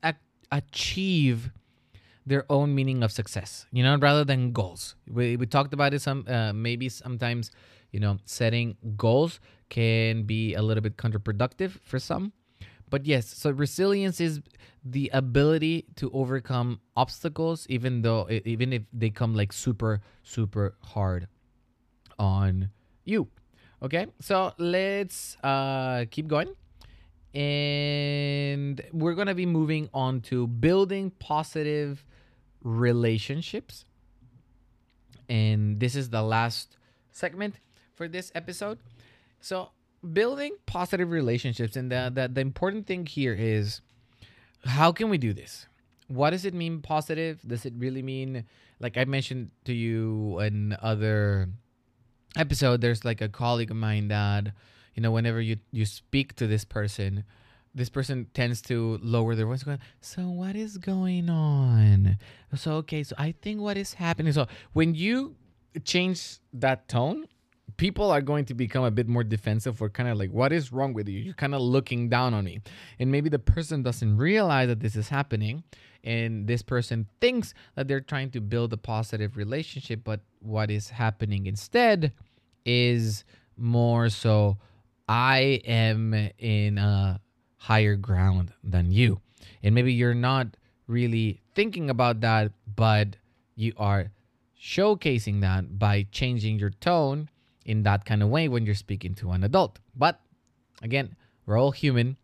achieve 0.52 1.52
their 2.26 2.46
own 2.50 2.74
meaning 2.74 3.04
of 3.04 3.12
success, 3.12 3.66
you 3.72 3.84
know, 3.84 3.98
rather 3.98 4.24
than 4.24 4.52
goals. 4.52 4.96
We, 5.08 5.36
we 5.36 5.46
talked 5.46 5.74
about 5.74 5.94
it 5.94 6.02
some, 6.02 6.26
uh, 6.28 6.54
maybe 6.54 6.90
sometimes, 6.90 7.52
you 7.92 8.00
know, 8.00 8.18
setting 8.26 8.78
goals 8.96 9.40
can 9.70 10.24
be 10.24 10.54
a 10.54 10.62
little 10.62 10.82
bit 10.82 10.98
counterproductive 10.98 11.72
for 11.82 12.00
some. 12.00 12.34
But 12.90 13.06
yes, 13.06 13.26
so 13.26 13.50
resilience 13.50 14.22
is 14.22 14.42
the 14.86 15.10
ability 15.14 15.86
to 15.96 16.12
overcome 16.12 16.80
obstacles, 16.96 17.66
even 17.70 18.02
though, 18.02 18.30
even 18.30 18.72
if 18.72 18.84
they 18.94 19.10
come 19.10 19.34
like 19.34 19.52
super, 19.52 20.02
super 20.22 20.76
hard 20.82 21.28
on 22.20 22.70
you. 23.04 23.28
Okay, 23.82 24.08
so 24.22 24.54
let's 24.58 25.36
uh, 25.44 26.06
keep 26.10 26.28
going 26.28 26.56
and 27.34 28.82
we're 28.92 29.16
going 29.16 29.28
to 29.28 29.36
be 29.36 29.46
moving 29.46 29.90
on 29.94 30.22
to 30.22 30.48
building 30.48 31.12
positive 31.20 32.06
relationships. 32.64 33.86
And 35.30 35.80
this 35.80 35.96
is 35.96 36.10
the 36.10 36.22
last 36.22 36.78
segment 37.12 37.56
for 37.96 38.08
this 38.08 38.32
episode. 38.36 38.80
So, 39.40 39.72
building 40.12 40.56
positive 40.66 41.12
relationships 41.12 41.78
and 41.78 41.92
the, 41.92 42.12
the, 42.14 42.28
the 42.28 42.42
important 42.42 42.88
thing 42.88 43.06
here 43.06 43.34
is 43.34 43.82
how 44.66 44.92
can 44.92 45.10
we 45.10 45.18
do 45.18 45.34
this? 45.34 45.68
What 46.08 46.32
does 46.32 46.44
it 46.44 46.54
mean 46.54 46.82
positive? 46.82 47.40
Does 47.48 47.66
it 47.66 47.74
really 47.78 48.02
mean 48.02 48.46
like 48.80 48.98
I 48.98 49.06
mentioned 49.06 49.52
to 49.64 49.74
you 49.74 50.40
in 50.40 50.76
other 50.82 51.48
episode 52.36 52.82
there's 52.82 53.06
like 53.06 53.22
a 53.22 53.30
colleague 53.30 53.72
of 53.72 53.78
mine 53.78 54.10
that 54.10 54.52
you 54.94 55.02
know, 55.02 55.12
whenever 55.12 55.42
you 55.42 55.58
you 55.72 55.86
speak 55.86 56.36
to 56.36 56.48
this 56.48 56.66
person, 56.66 57.24
this 57.76 57.90
person 57.90 58.28
tends 58.34 58.62
to 58.62 59.00
lower 59.02 59.36
their 59.36 59.46
voice 59.46 59.64
going 59.64 59.80
so 60.02 60.24
what 60.24 60.56
is 60.56 60.78
going 60.78 61.30
on? 61.30 62.18
So 62.56 62.74
okay 62.76 63.04
so 63.04 63.16
i 63.18 63.34
think 63.42 63.62
what 63.62 63.78
is 63.78 63.96
happening 63.96 64.32
so 64.32 64.48
when 64.74 64.96
you 64.96 65.36
change 65.84 66.38
that 66.54 66.88
tone 66.88 67.26
people 67.78 68.12
are 68.12 68.22
going 68.22 68.46
to 68.46 68.54
become 68.54 68.84
a 68.84 68.92
bit 68.92 69.08
more 69.08 69.24
defensive 69.24 69.82
or 69.82 69.90
kind 69.90 70.10
of 70.10 70.18
like 70.18 70.32
what 70.32 70.52
is 70.52 70.72
wrong 70.72 70.94
with 70.94 71.08
you? 71.08 71.20
You're 71.20 71.34
kind 71.34 71.56
of 71.56 71.62
looking 71.62 72.10
down 72.10 72.34
on 72.34 72.46
me. 72.46 72.62
And 73.00 73.12
maybe 73.12 73.30
the 73.30 73.40
person 73.40 73.84
doesn't 73.84 74.18
realize 74.18 74.68
that 74.68 74.80
this 74.80 74.96
is 74.96 75.10
happening 75.10 75.64
and 76.04 76.48
this 76.48 76.62
person 76.62 77.08
thinks 77.22 77.54
that 77.76 77.88
they're 77.88 78.02
trying 78.02 78.30
to 78.32 78.42
build 78.42 78.74
a 78.74 78.78
positive 78.78 79.38
relationship 79.38 80.02
but 80.04 80.20
what 80.40 80.70
is 80.70 80.90
happening 80.90 81.46
instead 81.46 82.12
is 82.66 83.24
more 83.58 84.10
so 84.10 84.58
I 85.08 85.62
am 85.66 86.14
in 86.38 86.78
a 86.78 87.20
higher 87.64 87.96
ground 87.96 88.52
than 88.62 88.92
you. 88.92 89.22
And 89.64 89.74
maybe 89.74 89.94
you're 89.94 90.14
not 90.14 90.48
really 90.86 91.40
thinking 91.56 91.90
about 91.90 92.20
that, 92.20 92.52
but 92.76 93.16
you 93.56 93.72
are 93.78 94.12
showcasing 94.60 95.40
that 95.42 95.80
by 95.80 96.06
changing 96.12 96.60
your 96.60 96.72
tone 96.72 97.30
in 97.66 97.84
that 97.84 98.04
kind 98.04 98.22
of 98.22 98.28
way 98.28 98.50
when 98.50 98.66
you're 98.66 98.76
speaking 98.76 99.16
to 99.16 99.32
an 99.32 99.46
adult. 99.46 99.80
But 99.96 100.20
again, 100.82 101.16
we're 101.46 101.58
all 101.58 101.72
human. 101.72 102.18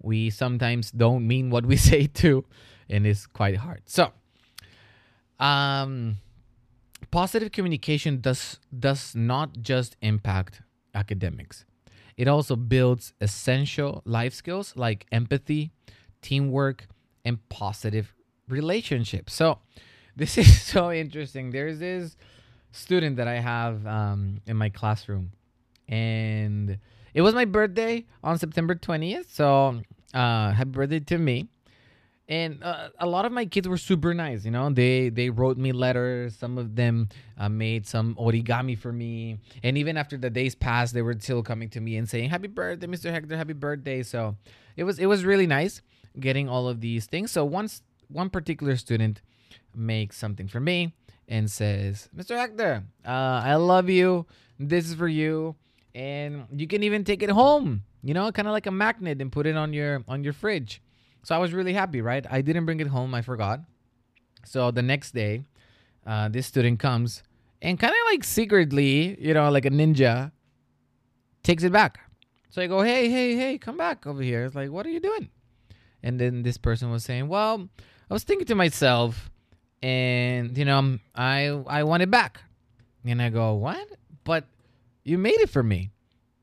We 0.00 0.30
sometimes 0.30 0.90
don't 0.90 1.26
mean 1.26 1.50
what 1.50 1.66
we 1.66 1.76
say 1.90 2.06
too, 2.06 2.46
and 2.88 3.06
it's 3.06 3.26
quite 3.26 3.56
hard. 3.56 3.82
So, 3.84 4.12
um, 5.38 6.16
positive 7.10 7.52
communication 7.52 8.20
does 8.22 8.58
does 8.72 9.14
not 9.14 9.60
just 9.60 9.96
impact 10.00 10.62
academics. 10.94 11.66
It 12.16 12.28
also 12.28 12.56
builds 12.56 13.12
essential 13.20 14.02
life 14.04 14.32
skills 14.32 14.74
like 14.76 15.06
empathy, 15.12 15.70
teamwork, 16.22 16.88
and 17.24 17.46
positive 17.48 18.14
relationships. 18.48 19.34
So, 19.34 19.58
this 20.16 20.38
is 20.38 20.62
so 20.62 20.90
interesting. 20.92 21.50
There's 21.50 21.78
this 21.78 22.16
student 22.72 23.16
that 23.16 23.28
I 23.28 23.40
have 23.40 23.86
um, 23.86 24.40
in 24.46 24.56
my 24.56 24.70
classroom, 24.70 25.32
and 25.88 26.78
it 27.12 27.20
was 27.20 27.34
my 27.34 27.44
birthday 27.44 28.06
on 28.24 28.38
September 28.38 28.74
20th. 28.74 29.30
So, 29.30 29.82
uh, 30.14 30.52
happy 30.52 30.70
birthday 30.70 31.00
to 31.00 31.18
me 31.18 31.48
and 32.28 32.62
uh, 32.62 32.88
a 32.98 33.06
lot 33.06 33.24
of 33.24 33.32
my 33.32 33.46
kids 33.46 33.68
were 33.68 33.76
super 33.76 34.12
nice 34.12 34.44
you 34.44 34.50
know? 34.50 34.70
They 34.70 35.10
they 35.10 35.30
wrote 35.30 35.56
me 35.56 35.72
letters. 35.72 36.36
Some 36.36 36.58
of 36.58 36.74
them 36.74 37.08
uh, 37.38 37.48
made 37.48 37.86
some 37.86 38.14
origami 38.16 38.78
for 38.78 38.92
me. 38.92 39.38
And 39.62 39.78
even 39.78 39.96
after 39.96 40.16
the 40.16 40.30
days 40.30 40.54
passed 40.54 40.94
they 40.94 41.02
were 41.02 41.16
still 41.18 41.42
coming 41.42 41.68
to 41.70 41.80
me 41.80 41.96
and 41.96 42.08
saying 42.08 42.30
happy 42.30 42.48
birthday 42.48 42.86
mr 42.86 43.10
hector. 43.10 43.36
Happy 43.36 43.52
birthday. 43.52 44.02
So 44.02 44.36
it 44.76 44.84
was 44.84 44.98
it 44.98 45.06
was 45.06 45.24
really 45.24 45.46
nice 45.46 45.82
getting 46.18 46.48
all 46.48 46.68
of 46.68 46.80
these 46.80 47.06
things. 47.06 47.30
So 47.30 47.44
once 47.44 47.82
one 48.08 48.30
particular 48.30 48.76
student 48.76 49.20
makes 49.74 50.16
something 50.16 50.48
for 50.48 50.60
me 50.60 50.94
and 51.28 51.50
says 51.50 52.08
mr 52.16 52.36
hector 52.36 52.84
uh, 53.04 53.42
i 53.44 53.54
love 53.54 53.88
you. 53.88 54.26
This 54.58 54.88
is 54.88 54.94
for 54.94 55.08
you. 55.08 55.54
And 55.94 56.46
you 56.54 56.66
can 56.66 56.82
even 56.82 57.04
take 57.04 57.22
it 57.22 57.30
home 57.30 57.84
you 58.02 58.14
know 58.14 58.30
kind 58.30 58.46
of 58.46 58.52
like 58.52 58.66
a 58.66 58.70
magnet 58.70 59.20
and 59.20 59.32
put 59.32 59.46
it 59.46 59.56
on 59.56 59.72
your 59.72 60.02
on 60.06 60.22
your 60.22 60.32
fridge 60.32 60.80
so 61.26 61.34
I 61.34 61.38
was 61.38 61.52
really 61.52 61.72
happy, 61.72 62.00
right? 62.00 62.24
I 62.30 62.40
didn't 62.40 62.66
bring 62.66 62.78
it 62.78 62.86
home. 62.86 63.12
I 63.12 63.20
forgot. 63.20 63.58
So 64.44 64.70
the 64.70 64.80
next 64.80 65.12
day, 65.12 65.42
uh, 66.06 66.28
this 66.28 66.46
student 66.46 66.78
comes 66.78 67.24
and 67.60 67.80
kind 67.80 67.92
of 67.92 67.98
like 68.12 68.22
secretly, 68.22 69.20
you 69.20 69.34
know, 69.34 69.50
like 69.50 69.64
a 69.64 69.70
ninja, 69.70 70.30
takes 71.42 71.64
it 71.64 71.72
back. 71.72 71.98
So 72.50 72.62
I 72.62 72.68
go, 72.68 72.80
hey, 72.80 73.10
hey, 73.10 73.34
hey, 73.34 73.58
come 73.58 73.76
back 73.76 74.06
over 74.06 74.22
here. 74.22 74.44
It's 74.44 74.54
like, 74.54 74.70
what 74.70 74.86
are 74.86 74.88
you 74.90 75.00
doing? 75.00 75.28
And 76.00 76.20
then 76.20 76.44
this 76.44 76.58
person 76.58 76.92
was 76.92 77.02
saying, 77.02 77.26
well, 77.26 77.68
I 78.08 78.14
was 78.14 78.22
thinking 78.22 78.46
to 78.46 78.54
myself, 78.54 79.28
and 79.82 80.56
you 80.56 80.64
know, 80.64 81.00
I 81.12 81.48
I 81.66 81.82
want 81.82 82.04
it 82.04 82.10
back. 82.12 82.38
And 83.04 83.20
I 83.20 83.30
go, 83.30 83.54
what? 83.54 83.84
But 84.22 84.44
you 85.02 85.18
made 85.18 85.40
it 85.40 85.50
for 85.50 85.64
me, 85.64 85.90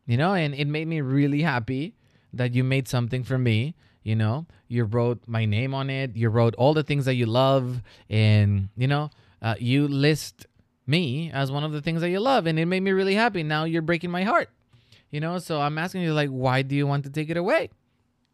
you 0.08 0.18
know, 0.18 0.34
and 0.34 0.54
it 0.54 0.68
made 0.68 0.90
me 0.90 1.00
really 1.00 1.42
happy 1.42 1.96
that 2.34 2.54
you 2.54 2.66
made 2.66 2.90
something 2.90 3.24
for 3.24 3.38
me 3.38 3.76
you 4.04 4.16
know 4.16 4.46
you 4.68 4.84
wrote 4.84 5.22
my 5.28 5.46
name 5.46 5.74
on 5.74 5.90
it 5.90 6.16
you 6.16 6.30
wrote 6.30 6.54
all 6.56 6.74
the 6.74 6.84
things 6.84 7.06
that 7.06 7.16
you 7.16 7.26
love 7.26 7.82
and 8.10 8.70
you 8.78 8.88
know 8.88 9.10
uh, 9.42 9.56
you 9.60 9.88
list 9.88 10.46
me 10.88 11.32
as 11.34 11.52
one 11.52 11.64
of 11.64 11.72
the 11.72 11.82
things 11.82 12.02
that 12.02 12.10
you 12.10 12.20
love 12.20 12.46
and 12.46 12.60
it 12.60 12.66
made 12.66 12.82
me 12.82 12.92
really 12.92 13.16
happy. 13.16 13.44
Now 13.44 13.64
you're 13.64 13.82
breaking 13.82 14.12
my 14.12 14.24
heart 14.24 14.50
you 15.14 15.20
know? 15.20 15.38
So 15.40 15.62
i'm 15.62 15.78
asking 15.78 16.02
you 16.02 16.14
like 16.14 16.30
why 16.30 16.64
do 16.64 16.76
you 16.76 16.86
want 16.86 17.06
to 17.06 17.10
take 17.10 17.30
it 17.30 17.38
away? 17.38 17.70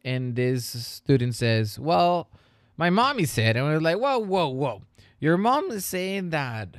And 0.04 0.36
this 0.36 0.66
student 0.66 1.36
says 1.36 1.78
well 1.78 2.30
my 2.78 2.90
mommy 2.90 3.26
said 3.26 3.56
and 3.56 3.66
we're 3.68 3.80
like 3.80 3.98
whoa 3.98 4.18
whoa 4.18 4.48
whoa. 4.48 4.82
Your 5.20 5.38
mom 5.38 5.70
is 5.70 5.86
saying 5.86 6.30
that 6.30 6.78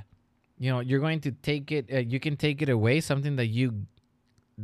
you 0.58 0.70
know 0.70 0.80
you're 0.80 1.00
going 1.00 1.20
to 1.20 1.30
take 1.30 1.70
it 1.70 1.92
uh, 1.92 1.98
you 1.98 2.18
can 2.18 2.36
take 2.36 2.62
it 2.62 2.68
away 2.68 3.00
something 3.00 3.36
that 3.36 3.46
you 3.46 3.86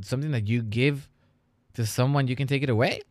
something 0.01 0.31
that 0.31 0.49
you 0.49 0.63
give 0.63 1.09
to 1.75 1.85
someone 1.85 2.27
you 2.27 2.37
can 2.37 2.47
take 2.47 2.63
it 2.63 2.71
away 2.71 3.03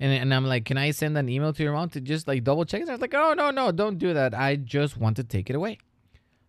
and, 0.00 0.12
and 0.12 0.34
I'm 0.34 0.44
like, 0.44 0.64
can 0.64 0.76
I 0.76 0.90
send 0.90 1.16
an 1.16 1.28
email 1.28 1.52
to 1.52 1.62
your 1.62 1.72
mom 1.72 1.88
to 1.90 2.00
just 2.00 2.26
like 2.26 2.44
double 2.44 2.64
check? 2.64 2.80
And 2.80 2.90
I 2.90 2.94
was 2.94 3.00
like, 3.00 3.14
oh 3.14 3.34
no, 3.34 3.50
no, 3.50 3.70
don't 3.70 3.98
do 3.98 4.14
that. 4.14 4.34
I 4.34 4.56
just 4.56 4.96
want 4.96 5.16
to 5.16 5.24
take 5.24 5.50
it 5.50 5.56
away. 5.56 5.78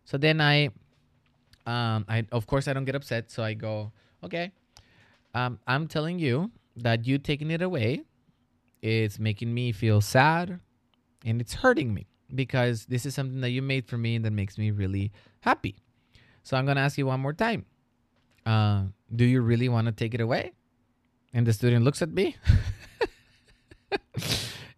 So 0.03 0.17
then 0.17 0.41
I, 0.41 0.67
um, 1.65 2.05
I 2.07 2.25
of 2.31 2.47
course 2.47 2.67
I 2.67 2.73
don't 2.73 2.85
get 2.85 2.95
upset. 2.95 3.31
So 3.31 3.43
I 3.43 3.53
go, 3.53 3.91
okay, 4.23 4.51
um, 5.33 5.59
I'm 5.67 5.87
telling 5.87 6.19
you 6.19 6.51
that 6.77 7.05
you 7.05 7.17
taking 7.17 7.51
it 7.51 7.61
away, 7.61 8.03
is 8.81 9.19
making 9.19 9.53
me 9.53 9.71
feel 9.71 10.01
sad, 10.01 10.59
and 11.25 11.41
it's 11.41 11.53
hurting 11.53 11.93
me 11.93 12.07
because 12.33 12.85
this 12.85 13.05
is 13.05 13.15
something 13.15 13.41
that 13.41 13.49
you 13.49 13.61
made 13.61 13.87
for 13.87 13.97
me 13.97 14.15
and 14.15 14.25
that 14.25 14.31
makes 14.31 14.57
me 14.57 14.71
really 14.71 15.11
happy. 15.41 15.75
So 16.43 16.57
I'm 16.57 16.65
gonna 16.65 16.81
ask 16.81 16.97
you 16.97 17.05
one 17.07 17.19
more 17.19 17.33
time. 17.33 17.65
Uh, 18.45 18.83
do 19.15 19.25
you 19.25 19.41
really 19.41 19.69
want 19.69 19.87
to 19.87 19.91
take 19.91 20.13
it 20.13 20.21
away? 20.21 20.51
And 21.33 21.45
the 21.45 21.53
student 21.53 21.83
looks 21.83 22.01
at 22.01 22.09
me. 22.09 22.35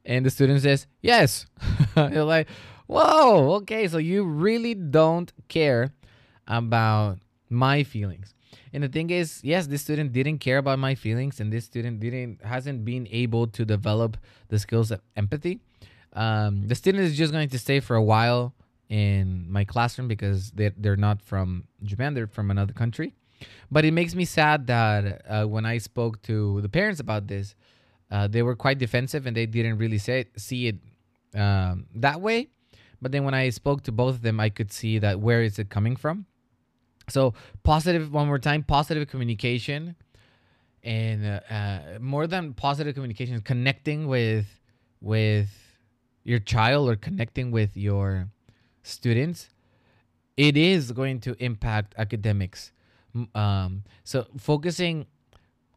and 0.06 0.26
the 0.26 0.30
student 0.30 0.62
says, 0.62 0.88
Yes. 1.02 1.46
You're 1.96 2.24
like, 2.24 2.48
Whoa, 2.88 3.56
okay, 3.56 3.88
so 3.88 3.98
you 3.98 4.24
really 4.24 4.74
don't 4.74 5.32
care 5.50 5.92
about 6.48 7.20
my 7.50 7.84
feelings. 7.84 8.34
And 8.72 8.84
the 8.84 8.88
thing 8.88 9.10
is, 9.10 9.42
yes, 9.44 9.68
this 9.68 9.82
student 9.82 10.14
didn't 10.14 10.40
care 10.40 10.58
about 10.58 10.80
my 10.80 10.96
feelings, 10.96 11.40
and 11.40 11.52
this 11.52 11.66
student 11.66 12.00
didn't 12.00 12.44
hasn't 12.44 12.86
been 12.86 13.08
able 13.12 13.48
to 13.48 13.66
develop 13.66 14.18
the 14.50 14.60
skills 14.60 14.92
of 14.92 15.02
empathy. 15.16 15.60
Um, 16.14 16.68
the 16.68 16.76
student 16.76 17.04
is 17.04 17.18
just 17.18 17.32
going 17.34 17.50
to 17.50 17.60
stay 17.60 17.80
for 17.80 17.96
a 17.96 18.04
while 18.04 18.54
in 18.90 19.52
my 19.52 19.66
classroom 19.66 20.08
because 20.08 20.52
they're, 20.52 20.74
they're 20.78 20.96
not 20.96 21.22
from 21.22 21.66
Japan, 21.84 22.14
they're 22.14 22.28
from 22.28 22.50
another 22.52 22.74
country. 22.74 23.14
But 23.70 23.86
it 23.86 23.92
makes 23.92 24.16
me 24.16 24.26
sad 24.26 24.68
that 24.68 25.22
uh, 25.28 25.46
when 25.46 25.66
I 25.66 25.78
spoke 25.78 26.22
to 26.24 26.62
the 26.62 26.70
parents 26.70 27.00
about 27.00 27.28
this, 27.28 27.56
uh, 28.12 28.28
they 28.28 28.42
were 28.42 28.56
quite 28.56 28.78
defensive 28.78 29.26
and 29.26 29.36
they 29.36 29.46
didn't 29.46 29.78
really 29.78 29.98
say 29.98 30.22
it, 30.22 30.40
see 30.40 30.68
it 30.68 30.78
um, 31.40 31.86
that 31.96 32.22
way. 32.22 32.48
But 33.02 33.12
then 33.12 33.24
when 33.24 33.34
I 33.34 33.50
spoke 33.50 33.84
to 33.84 33.92
both 33.92 34.16
of 34.16 34.22
them, 34.22 34.40
I 34.40 34.50
could 34.50 34.72
see 34.72 34.98
that 35.00 35.20
where 35.20 35.42
is 35.42 35.60
it 35.60 35.70
coming 35.70 35.96
from. 35.96 36.26
So 37.10 37.34
positive, 37.64 38.12
one 38.12 38.28
more 38.28 38.40
time, 38.40 38.64
positive 38.64 39.08
communication, 39.08 39.96
and 40.84 41.26
uh, 41.26 41.54
uh, 41.54 41.80
more 42.00 42.28
than 42.28 42.54
positive 42.54 42.96
communication, 42.96 43.40
connecting 43.42 44.08
with 44.08 44.46
with 45.00 45.50
your 46.24 46.40
child 46.40 46.90
or 46.90 46.96
connecting 46.96 47.52
with 47.52 47.78
your 47.78 48.30
students, 48.84 49.50
it 50.36 50.58
is 50.58 50.92
going 50.92 51.20
to 51.22 51.36
impact 51.44 51.94
academics. 51.98 52.72
Um, 53.34 53.84
so 54.04 54.28
focusing 54.38 55.06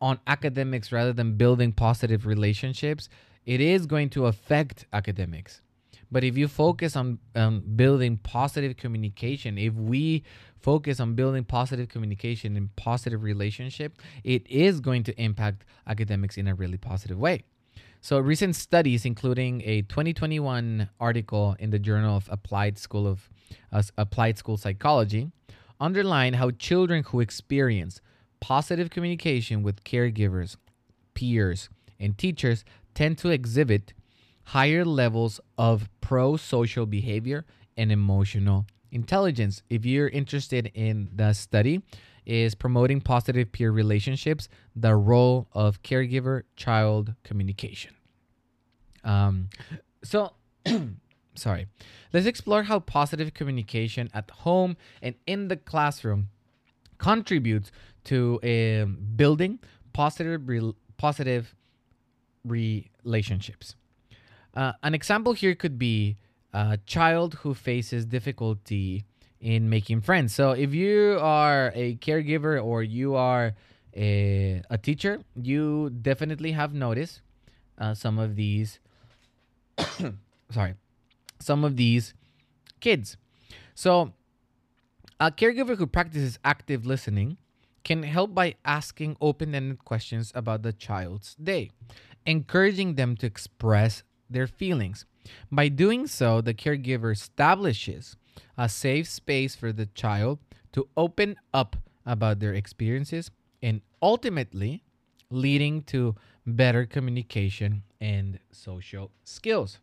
on 0.00 0.18
academics 0.26 0.92
rather 0.92 1.12
than 1.12 1.36
building 1.36 1.72
positive 1.72 2.26
relationships, 2.26 3.08
it 3.46 3.60
is 3.60 3.86
going 3.86 4.10
to 4.10 4.26
affect 4.26 4.86
academics. 4.92 5.60
But 6.12 6.24
if 6.24 6.36
you 6.36 6.48
focus 6.48 6.96
on 6.96 7.18
um, 7.34 7.62
building 7.76 8.16
positive 8.16 8.76
communication, 8.76 9.58
if 9.58 9.74
we 9.74 10.24
focus 10.58 11.00
on 11.00 11.14
building 11.14 11.44
positive 11.44 11.88
communication 11.88 12.56
and 12.56 12.74
positive 12.76 13.22
relationship, 13.22 13.96
it 14.24 14.46
is 14.50 14.80
going 14.80 15.04
to 15.04 15.20
impact 15.20 15.64
academics 15.86 16.36
in 16.36 16.48
a 16.48 16.54
really 16.54 16.78
positive 16.78 17.18
way. 17.18 17.44
So 18.00 18.18
recent 18.18 18.56
studies, 18.56 19.04
including 19.04 19.62
a 19.64 19.82
2021 19.82 20.88
article 20.98 21.54
in 21.58 21.70
the 21.70 21.78
Journal 21.78 22.16
of 22.16 22.28
Applied 22.30 22.78
School 22.78 23.06
of 23.06 23.28
uh, 23.72 23.82
Applied 23.98 24.38
School 24.38 24.56
Psychology, 24.56 25.30
underline 25.78 26.34
how 26.34 26.50
children 26.50 27.04
who 27.04 27.20
experience 27.20 28.00
positive 28.40 28.90
communication 28.90 29.62
with 29.62 29.84
caregivers, 29.84 30.56
peers, 31.14 31.68
and 31.98 32.16
teachers 32.16 32.64
tend 32.94 33.18
to 33.18 33.30
exhibit 33.30 33.92
higher 34.44 34.84
levels 34.84 35.40
of 35.58 35.88
pro 36.00 36.36
social 36.36 36.86
behavior 36.86 37.44
and 37.76 37.92
emotional 37.92 38.66
intelligence. 38.90 39.62
If 39.70 39.84
you're 39.84 40.08
interested 40.08 40.70
in 40.74 41.10
the 41.14 41.32
study, 41.32 41.82
is 42.26 42.54
promoting 42.54 43.00
positive 43.00 43.50
peer 43.50 43.70
relationships, 43.70 44.48
the 44.76 44.94
role 44.94 45.48
of 45.52 45.82
caregiver 45.82 46.42
child 46.56 47.14
communication. 47.24 47.94
Um, 49.02 49.48
so, 50.04 50.34
sorry. 51.34 51.66
Let's 52.12 52.26
explore 52.26 52.64
how 52.64 52.80
positive 52.80 53.34
communication 53.34 54.10
at 54.12 54.30
home 54.30 54.76
and 55.00 55.14
in 55.26 55.48
the 55.48 55.56
classroom 55.56 56.28
contributes 56.98 57.72
to 58.04 58.40
um, 58.42 58.98
building 59.16 59.58
positive 59.92 60.48
rel 60.48 60.74
positive 60.96 61.54
relationships. 62.44 63.76
Uh, 64.54 64.72
an 64.82 64.94
example 64.94 65.32
here 65.32 65.54
could 65.54 65.78
be 65.78 66.16
a 66.52 66.78
child 66.86 67.34
who 67.42 67.54
faces 67.54 68.04
difficulty 68.06 69.04
in 69.40 69.70
making 69.70 70.00
friends. 70.00 70.34
So 70.34 70.52
if 70.52 70.74
you 70.74 71.18
are 71.20 71.72
a 71.74 71.96
caregiver 71.96 72.62
or 72.62 72.82
you 72.82 73.14
are 73.14 73.54
a, 73.96 74.62
a 74.68 74.78
teacher, 74.78 75.20
you 75.34 75.90
definitely 75.90 76.52
have 76.52 76.74
noticed 76.74 77.22
uh, 77.78 77.94
some 77.94 78.18
of 78.18 78.36
these. 78.36 78.80
sorry, 80.50 80.74
some 81.38 81.64
of 81.64 81.76
these 81.76 82.14
kids. 82.80 83.16
So 83.74 84.12
a 85.18 85.30
caregiver 85.30 85.76
who 85.76 85.86
practices 85.86 86.38
active 86.44 86.84
listening 86.84 87.38
can 87.84 88.02
help 88.02 88.34
by 88.34 88.54
asking 88.64 89.16
open-ended 89.20 89.84
questions 89.84 90.32
about 90.34 90.62
the 90.62 90.72
child's 90.72 91.34
day, 91.36 91.70
encouraging 92.26 92.94
them 92.94 93.16
to 93.16 93.26
express 93.26 94.02
their 94.28 94.46
feelings. 94.46 95.06
By 95.50 95.68
doing 95.68 96.06
so, 96.06 96.40
the 96.40 96.54
caregiver 96.54 97.12
establishes 97.12 98.16
a 98.56 98.68
safe 98.68 99.08
space 99.08 99.54
for 99.54 99.72
the 99.72 99.86
child 99.86 100.38
to 100.72 100.88
open 100.96 101.36
up 101.52 101.76
about 102.06 102.40
their 102.40 102.54
experiences 102.54 103.30
and 103.62 103.82
ultimately 104.02 104.82
leading 105.30 105.82
to 105.82 106.14
better 106.46 106.86
communication 106.86 107.82
and 108.00 108.38
social 108.50 109.10
skills. 109.24 109.78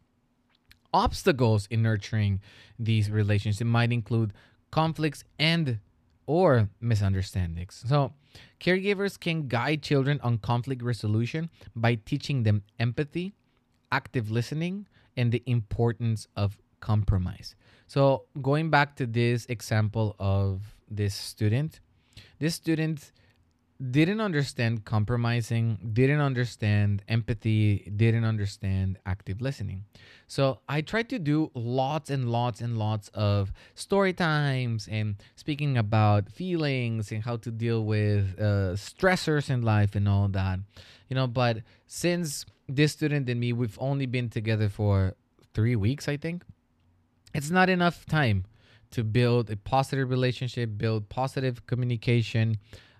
Obstacles 0.93 1.67
in 1.69 1.83
nurturing 1.83 2.41
these 2.79 3.11
relationships 3.11 3.67
might 3.67 3.91
include 3.91 4.33
conflicts 4.71 5.23
and 5.37 5.79
or 6.27 6.69
misunderstandings. 6.79 7.83
So, 7.87 8.13
caregivers 8.59 9.19
can 9.19 9.47
guide 9.47 9.81
children 9.81 10.19
on 10.21 10.37
conflict 10.37 10.83
resolution 10.83 11.49
by 11.75 11.95
teaching 11.95 12.43
them 12.43 12.61
empathy, 12.79 13.33
active 13.91 14.29
listening, 14.29 14.87
and 15.15 15.31
the 15.31 15.41
importance 15.47 16.27
of 16.35 16.59
compromise. 16.79 17.55
So, 17.87 18.25
going 18.41 18.69
back 18.69 18.95
to 18.97 19.07
this 19.07 19.45
example 19.47 20.15
of 20.19 20.75
this 20.91 21.15
student, 21.15 21.79
this 22.39 22.55
student 22.55 23.11
didn't 23.79 24.21
understand 24.21 24.85
compromising, 24.85 25.77
didn't 25.93 26.19
understand 26.19 27.03
empathy, 27.07 27.91
didn't 27.95 28.25
understand 28.25 28.97
active 29.05 29.39
listening. 29.39 29.83
So 30.27 30.59
I 30.67 30.81
tried 30.81 31.09
to 31.09 31.19
do 31.19 31.51
lots 31.53 32.09
and 32.09 32.29
lots 32.31 32.59
and 32.59 32.77
lots 32.77 33.09
of 33.09 33.53
story 33.75 34.13
times 34.13 34.87
and 34.89 35.15
speaking 35.35 35.77
about 35.77 36.29
feelings 36.29 37.11
and 37.11 37.23
how 37.23 37.37
to 37.37 37.51
deal 37.51 37.85
with 37.85 38.35
uh, 38.39 38.73
stressors 38.73 39.49
in 39.49 39.61
life 39.61 39.95
and 39.95 40.09
all 40.09 40.27
that, 40.29 40.59
you 41.07 41.15
know. 41.15 41.27
But 41.27 41.59
since 41.85 42.45
this 42.67 42.93
student 42.93 43.29
and 43.29 43.39
me, 43.39 43.53
we've 43.53 43.77
only 43.79 44.07
been 44.07 44.29
together 44.29 44.69
for 44.69 45.13
three 45.53 45.75
weeks, 45.75 46.07
I 46.07 46.17
think. 46.17 46.43
It's 47.33 47.51
not 47.51 47.69
enough 47.69 48.05
time 48.05 48.45
to 48.91 49.03
build 49.03 49.51
a 49.51 49.55
positive 49.57 50.09
relationship, 50.09 50.77
build 50.77 51.09
positive 51.09 51.67
communication 51.67 52.57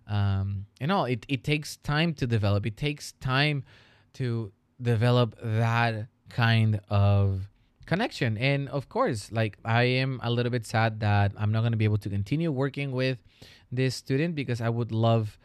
um, 0.07 0.65
you 0.79 0.87
know 0.87 1.05
it, 1.05 1.25
it 1.27 1.43
takes 1.43 1.77
time 1.77 2.13
to 2.15 2.27
develop. 2.27 2.65
It 2.65 2.77
takes 2.77 3.13
time 3.13 3.63
to 4.13 4.51
develop 4.81 5.35
that 5.41 6.07
kind 6.29 6.79
of 6.89 7.49
connection. 7.85 8.37
And 8.37 8.69
of 8.69 8.89
course 8.89 9.31
like 9.31 9.57
i 9.63 9.83
am 9.83 10.19
a 10.21 10.29
little 10.29 10.51
bit 10.51 10.65
sad 10.65 10.99
that 10.99 11.31
i'm 11.37 11.51
not 11.51 11.61
going 11.61 11.71
to 11.71 11.77
be 11.77 11.85
able 11.85 11.97
to 11.99 12.09
continue 12.09 12.51
working 12.51 12.91
with 12.91 13.17
this 13.71 13.95
student 13.95 14.35
because 14.35 14.59
i 14.59 14.69
would 14.69 14.91
love 14.91 15.39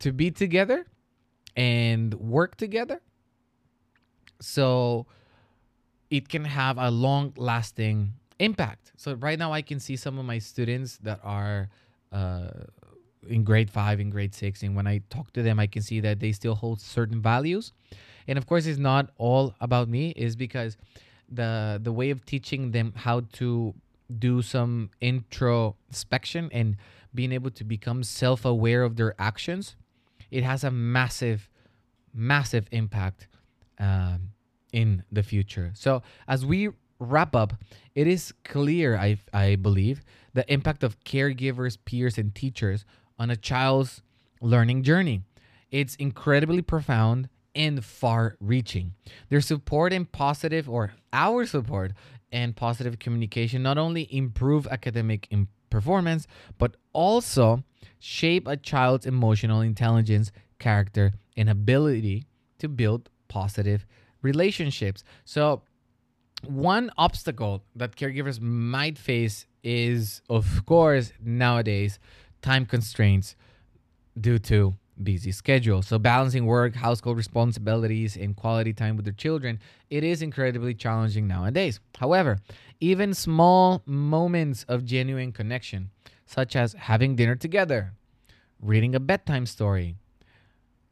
to 0.00 0.12
be 0.12 0.30
together 0.30 0.86
and 1.56 2.14
work 2.14 2.56
together. 2.56 3.00
So 4.40 5.06
it 6.10 6.28
can 6.28 6.44
have 6.44 6.78
a 6.78 6.90
long 6.90 7.32
lasting 7.36 8.12
impact. 8.38 8.92
So 8.96 9.14
right 9.14 9.38
now 9.38 9.52
i 9.52 9.62
can 9.62 9.80
see 9.80 9.96
some 9.96 10.18
of 10.18 10.24
my 10.24 10.38
students 10.38 10.98
that 10.98 11.20
are 11.22 11.68
uh, 12.12 12.50
in 13.26 13.44
grade 13.44 13.70
five, 13.70 14.00
in 14.00 14.10
grade 14.10 14.34
six, 14.34 14.62
and 14.62 14.76
when 14.76 14.86
I 14.86 15.00
talk 15.10 15.32
to 15.32 15.42
them, 15.42 15.58
I 15.58 15.66
can 15.66 15.82
see 15.82 16.00
that 16.00 16.20
they 16.20 16.32
still 16.32 16.54
hold 16.54 16.80
certain 16.80 17.20
values. 17.20 17.72
And 18.26 18.38
of 18.38 18.46
course, 18.46 18.66
it's 18.66 18.78
not 18.78 19.10
all 19.16 19.54
about 19.60 19.88
me. 19.88 20.10
Is 20.16 20.36
because 20.36 20.76
the 21.28 21.80
the 21.82 21.92
way 21.92 22.10
of 22.10 22.24
teaching 22.24 22.70
them 22.70 22.92
how 22.96 23.20
to 23.32 23.74
do 24.18 24.42
some 24.42 24.90
introspection 25.00 26.48
and 26.52 26.76
being 27.14 27.32
able 27.32 27.50
to 27.50 27.64
become 27.64 28.02
self-aware 28.02 28.82
of 28.82 28.96
their 28.96 29.14
actions, 29.18 29.76
it 30.30 30.44
has 30.44 30.64
a 30.64 30.70
massive, 30.70 31.48
massive 32.14 32.66
impact 32.70 33.28
um, 33.78 34.30
in 34.72 35.02
the 35.10 35.22
future. 35.22 35.72
So 35.74 36.02
as 36.26 36.44
we 36.44 36.70
wrap 36.98 37.34
up, 37.34 37.54
it 37.94 38.06
is 38.06 38.32
clear, 38.44 38.96
I 38.96 39.18
I 39.32 39.56
believe, 39.56 40.02
the 40.34 40.50
impact 40.52 40.82
of 40.84 41.00
caregivers, 41.00 41.76
peers, 41.84 42.18
and 42.18 42.34
teachers 42.34 42.84
on 43.18 43.30
a 43.30 43.36
child's 43.36 44.02
learning 44.40 44.82
journey. 44.82 45.22
It's 45.70 45.94
incredibly 45.96 46.62
profound 46.62 47.28
and 47.54 47.84
far 47.84 48.36
reaching. 48.40 48.94
Their 49.28 49.40
support 49.40 49.92
and 49.92 50.10
positive, 50.10 50.68
or 50.68 50.92
our 51.12 51.44
support 51.46 51.92
and 52.30 52.54
positive 52.54 52.98
communication, 52.98 53.62
not 53.62 53.78
only 53.78 54.08
improve 54.14 54.66
academic 54.66 55.28
performance, 55.70 56.26
but 56.58 56.76
also 56.92 57.64
shape 57.98 58.46
a 58.46 58.56
child's 58.56 59.06
emotional 59.06 59.60
intelligence, 59.60 60.30
character, 60.58 61.12
and 61.36 61.50
ability 61.50 62.24
to 62.58 62.68
build 62.68 63.10
positive 63.28 63.86
relationships. 64.22 65.04
So, 65.24 65.62
one 66.46 66.90
obstacle 66.96 67.64
that 67.74 67.96
caregivers 67.96 68.40
might 68.40 68.96
face 68.96 69.46
is, 69.64 70.22
of 70.30 70.64
course, 70.66 71.12
nowadays, 71.20 71.98
time 72.42 72.66
constraints 72.66 73.34
due 74.20 74.38
to 74.38 74.74
busy 75.02 75.32
schedule. 75.32 75.82
So 75.82 75.98
balancing 75.98 76.46
work, 76.46 76.74
household 76.74 77.16
responsibilities, 77.16 78.16
and 78.16 78.34
quality 78.34 78.72
time 78.72 78.96
with 78.96 79.04
their 79.04 79.14
children, 79.14 79.60
it 79.90 80.04
is 80.04 80.22
incredibly 80.22 80.74
challenging 80.74 81.26
nowadays. 81.26 81.80
However, 81.98 82.38
even 82.80 83.14
small 83.14 83.82
moments 83.86 84.64
of 84.68 84.84
genuine 84.84 85.32
connection, 85.32 85.90
such 86.26 86.56
as 86.56 86.72
having 86.74 87.16
dinner 87.16 87.36
together, 87.36 87.92
reading 88.60 88.94
a 88.94 89.00
bedtime 89.00 89.46
story, 89.46 89.96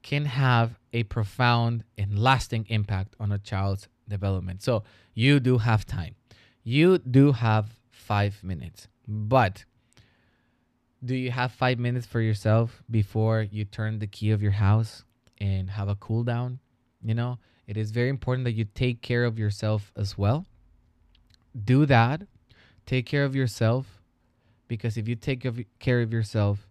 can 0.03 0.25
have 0.25 0.79
a 0.93 1.03
profound 1.05 1.83
and 1.99 2.19
lasting 2.19 2.65
impact 2.69 3.15
on 3.19 3.33
a 3.33 3.39
child's 3.39 3.89
development. 4.09 4.63
So 4.63 4.85
you 5.15 5.41
do 5.41 5.59
have 5.59 5.85
time. 5.85 6.15
You 6.63 6.99
do 6.99 7.33
have 7.33 7.75
five 7.91 8.43
minutes. 8.43 8.87
But 9.09 9.65
do 11.05 11.15
you 11.15 11.31
have 11.31 11.53
five 11.53 11.79
minutes 11.79 12.07
for 12.07 12.21
yourself 12.21 12.83
before 12.91 13.43
you 13.43 13.65
turn 13.65 13.99
the 13.99 14.07
key 14.07 14.31
of 14.31 14.43
your 14.43 14.53
house 14.53 15.05
and 15.39 15.71
have 15.71 15.89
a 15.89 15.95
cool 15.97 16.25
down? 16.25 16.59
You 17.03 17.15
know, 17.15 17.39
it 17.67 17.77
is 17.77 17.91
very 17.91 18.09
important 18.09 18.45
that 18.45 18.53
you 18.53 18.65
take 18.65 19.03
care 19.03 19.25
of 19.25 19.39
yourself 19.39 19.93
as 19.97 20.17
well. 20.19 20.47
Do 21.65 21.87
that. 21.87 22.23
take 22.87 23.07
care 23.07 23.25
of 23.25 23.35
yourself 23.35 24.01
because 24.69 24.97
if 24.97 25.09
you 25.09 25.17
take 25.17 25.47
care 25.79 26.03
of 26.03 26.13
yourself, 26.13 26.69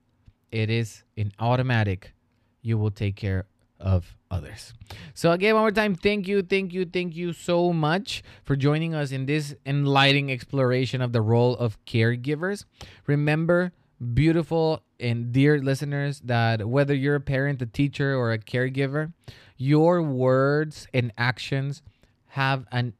it 0.51 0.69
is 0.69 1.03
an 1.17 1.31
automatic 1.39 2.13
you 2.61 2.77
will 2.77 2.91
take 2.91 3.15
care 3.15 3.45
of 3.79 4.15
others. 4.31 4.73
So 5.13 5.31
again, 5.31 5.53
one 5.53 5.63
more 5.63 5.71
time, 5.71 5.95
thank 5.95 6.27
you, 6.27 6.41
thank 6.41 6.73
you, 6.73 6.85
thank 6.85 7.15
you 7.15 7.33
so 7.33 7.73
much 7.73 8.23
for 8.43 8.55
joining 8.55 8.95
us 8.95 9.11
in 9.11 9.25
this 9.25 9.53
enlightening 9.65 10.31
exploration 10.31 11.01
of 11.01 11.11
the 11.11 11.21
role 11.21 11.55
of 11.57 11.77
caregivers. 11.85 12.65
Remember, 13.05 13.71
beautiful 14.13 14.83
and 14.99 15.31
dear 15.31 15.59
listeners, 15.59 16.21
that 16.21 16.67
whether 16.67 16.93
you're 16.93 17.15
a 17.15 17.21
parent, 17.21 17.61
a 17.61 17.65
teacher, 17.65 18.15
or 18.15 18.31
a 18.31 18.39
caregiver, 18.39 19.13
your 19.57 20.01
words 20.01 20.87
and 20.93 21.11
actions 21.17 21.81
have 22.27 22.65
an 22.71 22.93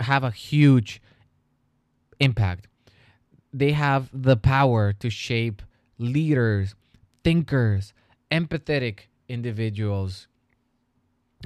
have 0.00 0.24
a 0.24 0.30
huge 0.30 1.00
impact. 2.20 2.66
They 3.52 3.72
have 3.72 4.08
the 4.12 4.36
power 4.36 4.92
to 4.94 5.10
shape 5.10 5.62
leaders, 5.98 6.74
thinkers, 7.22 7.92
empathetic 8.30 9.06
individuals 9.28 10.26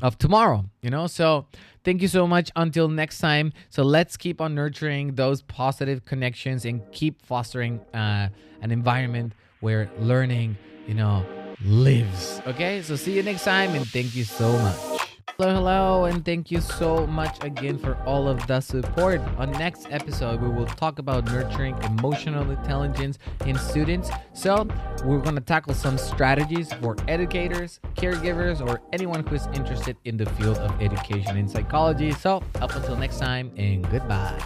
of 0.02 0.18
tomorrow, 0.18 0.64
you 0.82 0.90
know? 0.90 1.06
So, 1.06 1.46
thank 1.84 2.02
you 2.02 2.08
so 2.08 2.26
much. 2.26 2.50
Until 2.56 2.88
next 2.88 3.18
time. 3.18 3.52
So, 3.70 3.82
let's 3.82 4.16
keep 4.16 4.40
on 4.40 4.54
nurturing 4.54 5.14
those 5.14 5.42
positive 5.42 6.04
connections 6.04 6.64
and 6.64 6.82
keep 6.92 7.24
fostering 7.24 7.80
uh, 7.94 8.28
an 8.60 8.70
environment 8.70 9.32
where 9.60 9.90
learning, 10.00 10.56
you 10.86 10.94
know, 10.94 11.24
lives. 11.64 12.40
Okay? 12.46 12.82
So, 12.82 12.96
see 12.96 13.14
you 13.14 13.22
next 13.22 13.44
time 13.44 13.74
and 13.74 13.86
thank 13.86 14.14
you 14.14 14.24
so 14.24 14.52
much. 14.52 15.07
Hello, 15.36 15.54
hello, 15.54 16.04
and 16.06 16.24
thank 16.24 16.50
you 16.50 16.60
so 16.60 17.06
much 17.06 17.44
again 17.44 17.78
for 17.78 17.94
all 18.04 18.26
of 18.26 18.44
the 18.48 18.60
support. 18.60 19.20
On 19.36 19.50
next 19.52 19.86
episode, 19.90 20.40
we 20.40 20.48
will 20.48 20.66
talk 20.66 20.98
about 20.98 21.26
nurturing 21.26 21.76
emotional 21.84 22.50
intelligence 22.50 23.18
in 23.46 23.56
students. 23.56 24.10
So, 24.32 24.66
we're 25.04 25.20
going 25.20 25.36
to 25.36 25.40
tackle 25.40 25.74
some 25.74 25.96
strategies 25.96 26.72
for 26.74 26.96
educators, 27.06 27.78
caregivers, 27.94 28.66
or 28.66 28.80
anyone 28.92 29.24
who 29.24 29.36
is 29.36 29.46
interested 29.54 29.96
in 30.04 30.16
the 30.16 30.26
field 30.30 30.58
of 30.58 30.82
education 30.82 31.36
and 31.36 31.48
psychology. 31.48 32.10
So, 32.12 32.42
up 32.60 32.74
until 32.74 32.96
next 32.96 33.18
time, 33.18 33.52
and 33.56 33.88
goodbye. 33.90 34.42